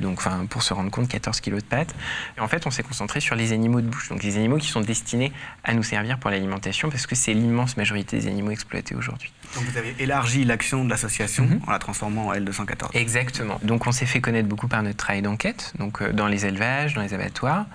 Donc, 0.00 0.18
enfin, 0.18 0.46
pour 0.48 0.62
se 0.62 0.74
rendre 0.74 0.90
compte, 0.90 1.08
14 1.08 1.40
kilos 1.40 1.62
de 1.62 1.68
pâtes. 1.68 1.94
Et 2.36 2.40
en 2.40 2.48
fait, 2.48 2.66
on 2.66 2.70
s'est 2.70 2.82
concentré 2.82 3.20
sur 3.20 3.34
les 3.34 3.52
animaux 3.52 3.80
de 3.80 3.86
bouche, 3.86 4.08
donc 4.08 4.22
les 4.22 4.36
animaux 4.36 4.58
qui 4.58 4.68
sont 4.68 4.80
destinés 4.80 5.32
à 5.62 5.74
nous 5.74 5.82
servir 5.82 6.18
pour 6.18 6.30
l'alimentation, 6.30 6.90
parce 6.90 7.06
que 7.06 7.14
c'est 7.14 7.34
l'immense 7.34 7.76
majorité 7.76 8.18
des 8.18 8.26
animaux 8.26 8.50
exploités 8.50 8.94
aujourd'hui. 8.94 9.32
Donc, 9.54 9.64
vous 9.64 9.78
avez 9.78 9.94
élargi 9.98 10.44
l'action 10.44 10.84
de 10.84 10.90
l'association 10.90 11.44
mhm. 11.44 11.60
en 11.66 11.70
la 11.70 11.78
transformant 11.78 12.28
en 12.28 12.34
L214. 12.34 12.90
Exactement. 12.94 13.60
Donc, 13.62 13.86
on 13.86 13.92
s'est 13.92 14.06
fait 14.06 14.20
connaître 14.20 14.48
beaucoup 14.48 14.68
par 14.68 14.82
notre 14.82 14.96
travail 14.96 15.22
d'enquête, 15.22 15.72
donc 15.78 16.02
euh, 16.02 16.12
dans 16.12 16.28
les 16.28 16.46
élevages, 16.46 16.94
dans 16.94 17.02
les 17.02 17.14
abattoirs. 17.14 17.66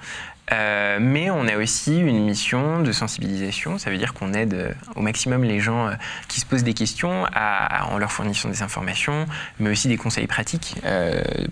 Euh, 0.51 0.97
mais 1.01 1.29
on 1.29 1.47
a 1.47 1.57
aussi 1.57 1.99
une 1.99 2.25
mission 2.25 2.81
de 2.81 2.91
sensibilisation. 2.91 3.77
Ça 3.77 3.91
veut 3.91 3.97
dire 3.97 4.13
qu'on 4.13 4.33
aide 4.33 4.53
euh, 4.53 4.71
au 4.95 5.01
maximum 5.01 5.43
les 5.43 5.59
gens 5.59 5.87
euh, 5.87 5.93
qui 6.27 6.39
se 6.39 6.45
posent 6.45 6.63
des 6.63 6.73
questions 6.73 7.25
en 7.35 7.97
leur 7.97 8.11
fournissant 8.11 8.49
des 8.49 8.61
informations, 8.61 9.25
mais 9.59 9.69
aussi 9.69 9.87
des 9.87 9.97
conseils 9.97 10.27
pratiques 10.27 10.75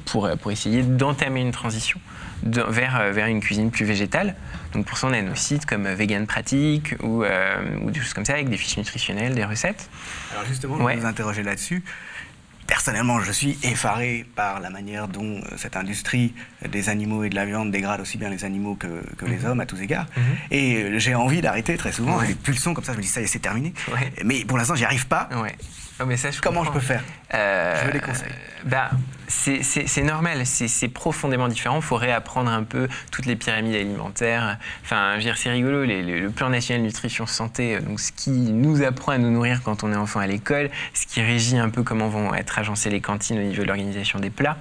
pour, 0.06 0.30
pour 0.42 0.52
essayer 0.52 0.82
d'entamer 0.84 1.42
une 1.42 1.52
transition 1.52 2.00
vers, 2.44 3.12
vers 3.12 3.28
une 3.28 3.40
cuisine 3.40 3.72
plus 3.72 3.86
végétale. 3.86 4.36
Donc 4.74 4.86
pour 4.86 4.98
ça, 4.98 5.08
on 5.08 5.14
a 5.14 5.22
nos 5.22 5.36
sites 5.36 5.66
comme 5.66 5.88
Vegan 5.88 6.26
Pratique 6.26 6.96
ou, 7.02 7.24
ou 7.24 7.92
des 7.92 8.00
choses 8.00 8.14
comme 8.14 8.26
ça 8.26 8.34
avec 8.34 8.50
des 8.50 8.58
fiches 8.58 8.78
nutritionnelles, 8.78 9.36
des 9.36 9.46
recettes. 9.46 9.90
Alors 10.34 10.46
justement, 10.46 10.78
va 10.78 10.96
vous 10.96 11.06
interroger 11.06 11.44
là-dessus. 11.44 11.84
Personnellement, 12.68 13.22
je 13.22 13.32
suis 13.32 13.58
effaré 13.64 14.26
par 14.36 14.60
la 14.60 14.70
manière 14.70 15.08
dont 15.08 15.42
cette 15.56 15.78
industrie 15.78 16.34
des 16.68 16.90
animaux 16.90 17.24
et 17.24 17.30
de 17.30 17.36
la 17.36 17.46
viande 17.46 17.72
dégrade 17.72 18.02
aussi 18.02 18.18
bien 18.18 18.30
les 18.30 18.46
animaux 18.46 18.76
que, 18.76 18.88
les 19.26 19.38
mhm. 19.38 19.46
hommes 19.46 19.60
à 19.60 19.66
tous 19.66 19.82
égards. 19.82 20.06
Mhm. 20.16 20.24
Et 20.52 20.76
euh, 20.76 21.00
j'ai 21.00 21.16
envie 21.16 21.42
d'arrêter 21.42 21.78
très 21.78 21.92
souvent. 21.92 22.20
J'ai 22.22 22.28
des 22.28 22.36
pulsions 22.36 22.74
comme 22.74 22.84
ça, 22.84 22.94
je 22.94 22.98
me 22.98 23.02
dis 23.02 23.08
ça 23.08 23.22
y 23.22 23.24
est, 23.24 23.28
c'est 23.28 23.40
terminé. 23.40 23.74
Mais 24.24 24.46
pour 24.46 24.58
l'instant, 24.58 24.76
j'y 24.76 24.86
arrive 24.86 25.08
pas. 25.08 25.30
Oh, 25.36 25.44
Comment 26.44 26.64
je 26.64 26.72
peux 26.72 26.80
faire 26.80 27.04
euh, 27.34 27.80
Je 27.82 27.86
veux 27.88 27.94
des 27.94 28.00
conseils. 28.00 28.32
Bah, 28.66 28.92
c'est 29.28 30.04
normal, 30.04 30.46
c'est 30.46 30.88
profondément 30.90 31.48
différent. 31.48 31.78
Il 31.78 31.82
faut 31.82 31.96
réapprendre 31.96 32.52
un 32.52 32.64
peu 32.64 32.88
toutes 33.12 33.26
les 33.26 33.36
pyramides 33.36 33.76
alimentaires. 33.76 34.58
Enfin, 34.84 35.18
c'est 35.36 35.50
rigolo, 35.50 35.86
le 35.86 36.30
plan 36.30 36.50
national 36.50 36.84
nutrition 36.84 37.26
santé, 37.26 37.76
euh, 37.76 37.82
donc 37.82 38.00
ce 38.00 38.12
qui 38.12 38.30
nous 38.30 38.84
apprend 38.84 39.14
à 39.14 39.18
nous 39.18 39.32
nourrir 39.32 39.62
quand 39.64 39.84
on 39.84 39.92
est 39.92 39.98
enfant 39.98 40.20
à 40.20 40.28
l'école, 40.28 40.70
ce 40.94 41.08
qui 41.08 41.22
régit 41.22 41.58
un 41.58 41.70
peu 41.70 41.84
comment 41.84 42.10
vont 42.10 42.34
être 42.36 42.60
agencées 42.60 42.90
les 42.90 43.02
cantines 43.02 43.40
au 43.40 43.44
niveau 43.44 43.64
de 43.64 43.68
l'organisation 43.68 44.20
des 44.20 44.30
plats. 44.30 44.58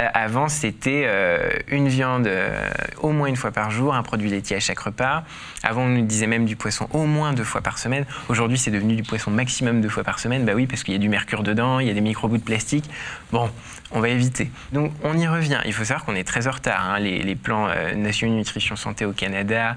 Euh, 0.00 0.08
avant, 0.14 0.48
c'était 0.48 1.04
euh, 1.06 1.50
une 1.68 1.88
viande 1.88 2.26
euh, 2.26 2.70
au 3.00 3.10
moins 3.10 3.28
une 3.28 3.36
fois 3.36 3.50
par 3.50 3.70
jour, 3.70 3.94
un 3.94 4.02
produit 4.02 4.30
laitier 4.30 4.56
à 4.56 4.60
chaque 4.60 4.78
repas. 4.78 5.24
Avant, 5.62 5.82
on 5.82 5.88
nous 5.88 6.02
disait 6.02 6.26
même 6.26 6.46
du 6.46 6.56
poisson 6.56 6.88
au 6.92 7.04
moins 7.04 7.32
deux 7.32 7.44
fois 7.44 7.60
par 7.60 7.78
semaine. 7.78 8.06
Aujourd'hui, 8.28 8.58
c'est 8.58 8.70
devenu 8.70 8.96
du 8.96 9.02
poisson 9.02 9.30
maximum 9.30 9.80
deux 9.80 9.88
fois 9.88 10.04
par 10.04 10.18
semaine. 10.18 10.44
Bah 10.44 10.52
oui, 10.54 10.66
parce 10.66 10.82
qu'il 10.82 10.94
y 10.94 10.96
a 10.96 11.00
du 11.00 11.08
mercure 11.08 11.42
dedans, 11.42 11.78
il 11.78 11.86
y 11.86 11.90
a 11.90 11.94
des 11.94 12.00
micro-bouts 12.00 12.38
de 12.38 12.42
plastique. 12.42 12.88
Bon, 13.32 13.50
on 13.92 14.00
va 14.00 14.08
éviter. 14.08 14.50
Donc, 14.72 14.92
on 15.02 15.16
y 15.16 15.26
revient. 15.26 15.60
Il 15.64 15.72
faut 15.72 15.84
savoir 15.84 16.04
qu'on 16.04 16.14
est 16.14 16.24
très 16.24 16.46
en 16.46 16.52
retard. 16.52 16.90
Hein. 16.90 16.98
Les, 16.98 17.34
plans 17.34 17.68
nationaux 17.96 18.34
nutrition 18.34 18.76
santé 18.76 19.04
au 19.04 19.12
Canada 19.12 19.76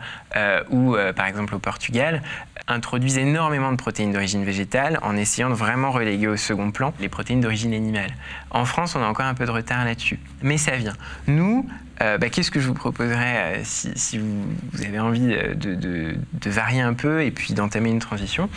ou, 0.69 0.95
par 1.15 1.25
exemple, 1.25 1.56
au 1.56 1.60
Portugal 1.60 2.21
introduisent 2.67 3.17
énormément 3.17 3.71
de 3.71 3.78
protéines 3.78 4.12
d'origine 4.12 4.43
végétale 4.43 4.99
en 5.01 5.15
essayant 5.15 5.49
de 5.49 5.56
vraiment 5.56 5.91
reléguer 5.91 6.28
au 6.28 6.38
second 6.38 6.71
plan 6.71 6.93
les 6.99 7.10
protéines 7.10 7.41
d'origine 7.41 7.73
animale. 7.73 8.12
En 8.49 8.65
France, 8.65 8.95
on 8.95 9.04
a 9.04 9.08
encore 9.08 9.25
un 9.25 9.34
peu 9.34 9.45
de 9.45 9.51
retard 9.51 9.86
là-dessus, 9.86 10.19
mais 10.41 10.58
ça 10.58 10.75
vient. 10.75 10.95
Nous, 11.28 11.67
euh, 12.02 12.18
bah, 12.18 12.30
qu'est-ce 12.30 12.52
que 12.52 12.60
je 12.60 12.68
vous 12.68 12.74
proposerais 12.74 13.58
euh, 13.58 13.62
si, 13.64 14.18
vous, 14.18 14.46
avez 14.84 15.00
envie 15.00 15.36
de, 15.56 16.16
varier 16.46 16.82
un 16.82 16.94
peu 16.94 17.24
et 17.24 17.32
puis 17.32 17.54
d'entamer 17.54 17.90
une 17.90 18.00
transition? 18.00 18.50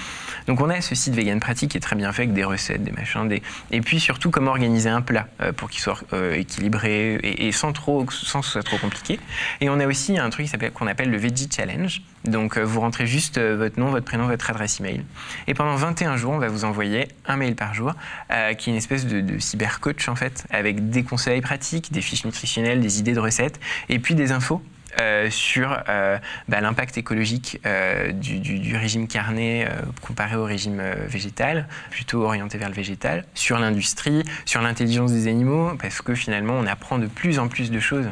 Donc 0.47 0.61
on 0.61 0.71
a 0.71 0.81
ce 0.81 0.95
site 0.95 1.15
Vegan 1.15 1.41
Pratique 1.41 1.73
qui 1.73 1.77
est 1.77 1.81
très 1.81 1.97
bien 1.97 2.13
fait 2.13 2.23
avec 2.23 2.35
des 2.35 2.45
recettes, 2.45 2.83
des 2.83 2.93
machins, 2.93 3.29
et 3.71 3.81
puis 3.81 4.01
surtout 4.01 4.31
comment 4.31 4.51
organiser 4.51 4.89
un 4.89 5.03
plat 5.03 5.29
euh, 5.41 5.53
pour 5.53 5.71
qu'il 5.71 5.81
soit 5.81 5.99
équilibré 6.35 7.19
et, 7.23 7.53
sans, 7.53 7.73
trop, 7.73 8.07
sans 8.11 8.41
que 8.41 8.47
ce 8.47 8.53
soit 8.53 8.63
trop 8.63 8.79
compliqué. 8.79 9.21
Et 9.61 9.69
on 9.69 9.79
a 9.81 9.87
aussi 9.87 10.19
un 10.19 10.31
truc 10.31 10.49
qu'on 10.75 10.87
appelle 10.87 11.11
le 11.11 11.19
Veggie 11.19 11.49
Challenge. 11.55 12.03
Donc 12.25 12.59
vous 12.59 12.81
rentrez 12.81 13.07
juste 13.07 13.39
votre 13.39 13.79
nom, 13.79 13.91
votre 13.91 14.05
prénom, 14.05 14.27
votre 14.27 14.51
adresse 14.51 14.81
email. 14.81 15.05
Et 15.47 15.55
pendant 15.55 15.77
21 15.77 16.17
jours, 16.17 16.33
on 16.33 16.39
va 16.39 16.49
vous 16.49 16.65
envoyer 16.65 17.09
un 17.27 17.37
mail 17.37 17.55
par 17.55 17.75
jour 17.75 17.95
qui 18.59 18.71
est 18.71 18.73
une 18.73 18.77
espèce 18.77 19.07
de, 19.07 19.21
de 19.21 19.39
cybercoach 19.39 20.09
en 20.09 20.17
fait, 20.17 20.47
avec 20.51 20.91
des 20.91 21.05
conseils 21.05 21.41
pratiques, 21.41 21.93
des 21.93 22.01
fiches 22.01 22.25
nutritionnelles, 22.25 22.81
des 22.81 22.99
idées 22.99 23.15
de 23.15 23.29
et 23.89 23.99
puis 23.99 24.15
des 24.15 24.33
infos 24.33 24.63
sur 25.31 25.69
bah, 26.49 26.61
l'impact 26.61 26.99
écologique 26.99 27.61
du, 28.15 28.77
régime 28.77 29.07
carné 29.07 29.67
comparé 30.01 30.37
au 30.37 30.45
régime 30.45 30.83
végétal, 31.07 31.69
plutôt 31.91 32.23
orienté 32.25 32.59
vers 32.59 32.69
le 32.69 32.75
végétal, 32.75 33.25
sur 33.35 33.59
l'industrie, 33.59 34.23
sur 34.45 34.63
l'intelligence 34.63 35.13
des 35.13 35.29
animaux, 35.29 35.73
parce 35.81 36.01
que 36.01 36.15
finalement 36.15 36.55
on 36.55 36.67
apprend 36.67 36.99
de 36.99 37.07
plus 37.07 37.39
en 37.39 37.49
plus 37.49 37.71
de 37.71 37.81
choses 37.81 38.09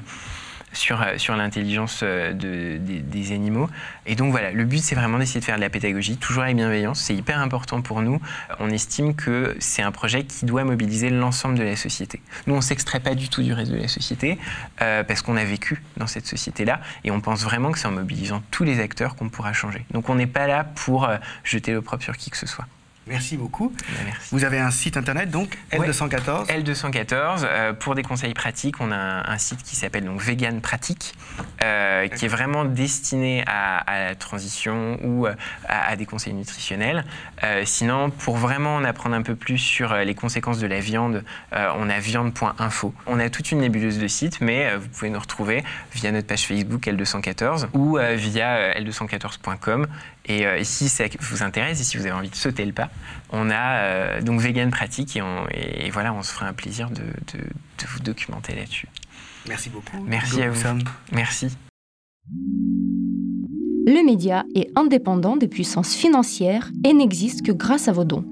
sur, 0.77 1.03
euh, 1.03 1.19
sur 1.19 1.35
l'intelligence 1.37 2.01
euh, 2.03 2.33
de, 2.33 2.79
des, 2.79 3.33
animaux. 3.33 3.69
Et 4.05 4.15
donc 4.15 4.31
voilà, 4.31 4.53
le 4.53 4.65
but 4.65 4.79
c'est 4.79 4.95
vraiment 4.95 5.19
d'essayer 5.19 5.41
de 5.41 5.45
faire 5.45 5.57
de 5.57 5.61
la 5.61 5.71
pédagogie, 5.71 6.17
toujours 6.17 6.45
avec 6.45 6.57
bienveillance, 6.57 7.01
c'est 7.01 7.15
hyper 7.15 7.41
important 7.41 7.83
pour 7.83 8.03
nous. 8.03 8.21
On 8.61 8.71
estime 8.71 9.15
que 9.15 9.57
c'est 9.59 9.83
un 9.83 9.91
projet 9.91 10.25
qui 10.25 10.45
doit 10.45 10.65
mobiliser 10.65 11.11
l'ensemble 11.11 11.59
de 11.59 11.65
la 11.65 11.77
société. 11.77 12.21
Nous, 12.47 12.55
on 12.55 12.59
ne 12.59 12.63
s'extrait 12.63 13.01
pas 13.01 13.15
du 13.15 13.29
tout 13.29 13.43
du 13.43 13.53
reste 13.53 13.73
de 13.73 13.79
la 13.79 13.89
société, 13.89 14.39
euh, 14.83 15.03
parce 15.03 15.23
qu'on 15.23 15.37
a 15.37 15.45
vécu 15.45 15.83
dans 15.97 16.07
cette 16.07 16.27
société-là, 16.27 16.81
et 17.05 17.11
on 17.11 17.21
pense 17.21 17.43
vraiment 17.43 17.73
que 17.73 17.79
c'est 17.79 17.89
en 17.89 17.93
mobilisant 17.93 18.43
tous 18.51 18.65
les 18.65 18.81
acteurs 18.81 19.17
qu'on 19.17 19.29
pourra 19.29 19.53
changer. 19.53 19.85
Donc 19.91 20.09
on 20.09 20.15
n'est 20.15 20.27
pas 20.27 20.47
là 20.47 20.65
pour 20.65 21.09
jeter 21.43 21.73
l'opprobre 21.73 22.03
sur 22.03 22.17
qui 22.17 22.31
que 22.31 22.37
ce 22.37 22.47
soit. 22.47 22.67
Merci 23.09 23.37
beaucoup. 23.37 23.73
Bah, 23.79 24.11
Vous 24.33 24.43
avez 24.43 24.59
un 24.59 24.73
site 24.73 24.97
internet, 24.97 25.31
donc 25.31 25.57
L214 25.71 26.49
L214. 26.49 27.45
Euh, 27.45 27.73
pour 27.73 27.95
des 27.95 28.03
conseils 28.03 28.35
pratiques, 28.35 28.81
on 28.81 28.91
a 28.91 29.31
un, 29.31 29.39
site 29.39 29.63
qui 29.63 29.77
s'appelle 29.77 30.05
donc 30.05 30.21
Vegan 30.21 30.61
Pratique, 30.61 31.15
euh, 31.63 32.09
qui 32.09 32.25
est 32.25 32.29
vraiment 32.29 32.65
destiné 32.65 33.45
à, 33.47 33.85
la 33.87 34.15
transition 34.17 34.99
ou 35.05 35.27
euh, 35.27 35.35
à, 35.69 35.95
des 35.95 36.05
conseils 36.05 36.35
nutritionnels. 36.35 37.05
sinon, 37.65 38.11
pour 38.11 38.37
vraiment 38.37 38.77
en 38.77 38.85
apprendre 38.85 39.15
un 39.15 39.23
peu 39.23 39.37
plus 39.37 39.59
sur 39.59 39.95
les 39.95 40.15
conséquences 40.15 40.59
de 40.59 40.67
la 40.67 40.81
viande, 40.81 41.23
on 41.53 41.89
a 41.89 41.99
viande.info. 42.01 42.95
On 43.07 43.21
a 43.21 43.31
toute 43.31 43.53
une 43.53 43.61
nébuleuse 43.61 43.99
de 43.99 44.09
sites, 44.09 44.41
mais 44.41 44.75
vous 44.77 44.89
pouvez 44.89 45.11
nous 45.11 45.21
retrouver 45.21 45.63
via 45.95 46.11
notre 46.11 46.27
page 46.27 46.47
Facebook 46.47 46.87
L214 46.87 47.69
ou 47.73 47.99
via 48.17 48.73
L214.com. 48.81 49.87
Et, 50.27 50.65
si 50.65 50.89
ça 50.89 51.05
vous 51.21 51.43
intéresse 51.43 51.81
et 51.81 51.85
si 51.85 51.97
vous 51.97 52.05
avez 52.05 52.15
envie 52.15 52.31
de 52.31 52.35
sauter 52.35 52.65
le 52.65 52.73
pas, 52.73 52.91
on 53.31 53.49
a 53.49 53.79
euh, 53.79 54.21
donc 54.21 54.41
Vegan 54.41 54.71
Pratique 54.71 55.17
et, 55.17 55.91
voilà, 55.91 56.13
on 56.13 56.23
se 56.23 56.33
ferait 56.33 56.47
un 56.47 56.53
plaisir 56.53 56.91
de, 56.91 57.03
vous 57.87 58.01
documenter 58.01 58.55
là-dessus. 58.55 58.89
Merci 59.49 59.71
beaucoup. 59.71 60.05
Merci 60.05 60.43
à 60.43 60.51
vous. 60.51 60.61
Merci. 61.13 61.57
Le 63.89 64.05
média 64.05 64.45
est 64.57 64.69
indépendant 64.75 65.37
des 65.37 65.47
puissances 65.47 65.95
financières 65.95 66.73
et 66.85 66.93
n'existe 66.93 67.47
que 67.47 67.53
grâce 67.53 67.87
à 67.87 67.93
vos 67.93 68.05
dons. 68.05 68.25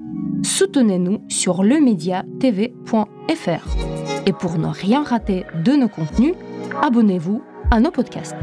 Soutenez-nous 0.43 1.23
sur 1.29 1.63
lemediatv.fr. 1.63 4.27
Et 4.27 4.33
pour 4.33 4.57
ne 4.57 4.67
rien 4.67 5.03
rater 5.03 5.45
de 5.63 5.71
nos 5.73 5.87
contenus, 5.87 6.33
abonnez-vous 6.81 7.41
à 7.71 7.79
nos 7.79 7.91
podcasts. 7.91 8.35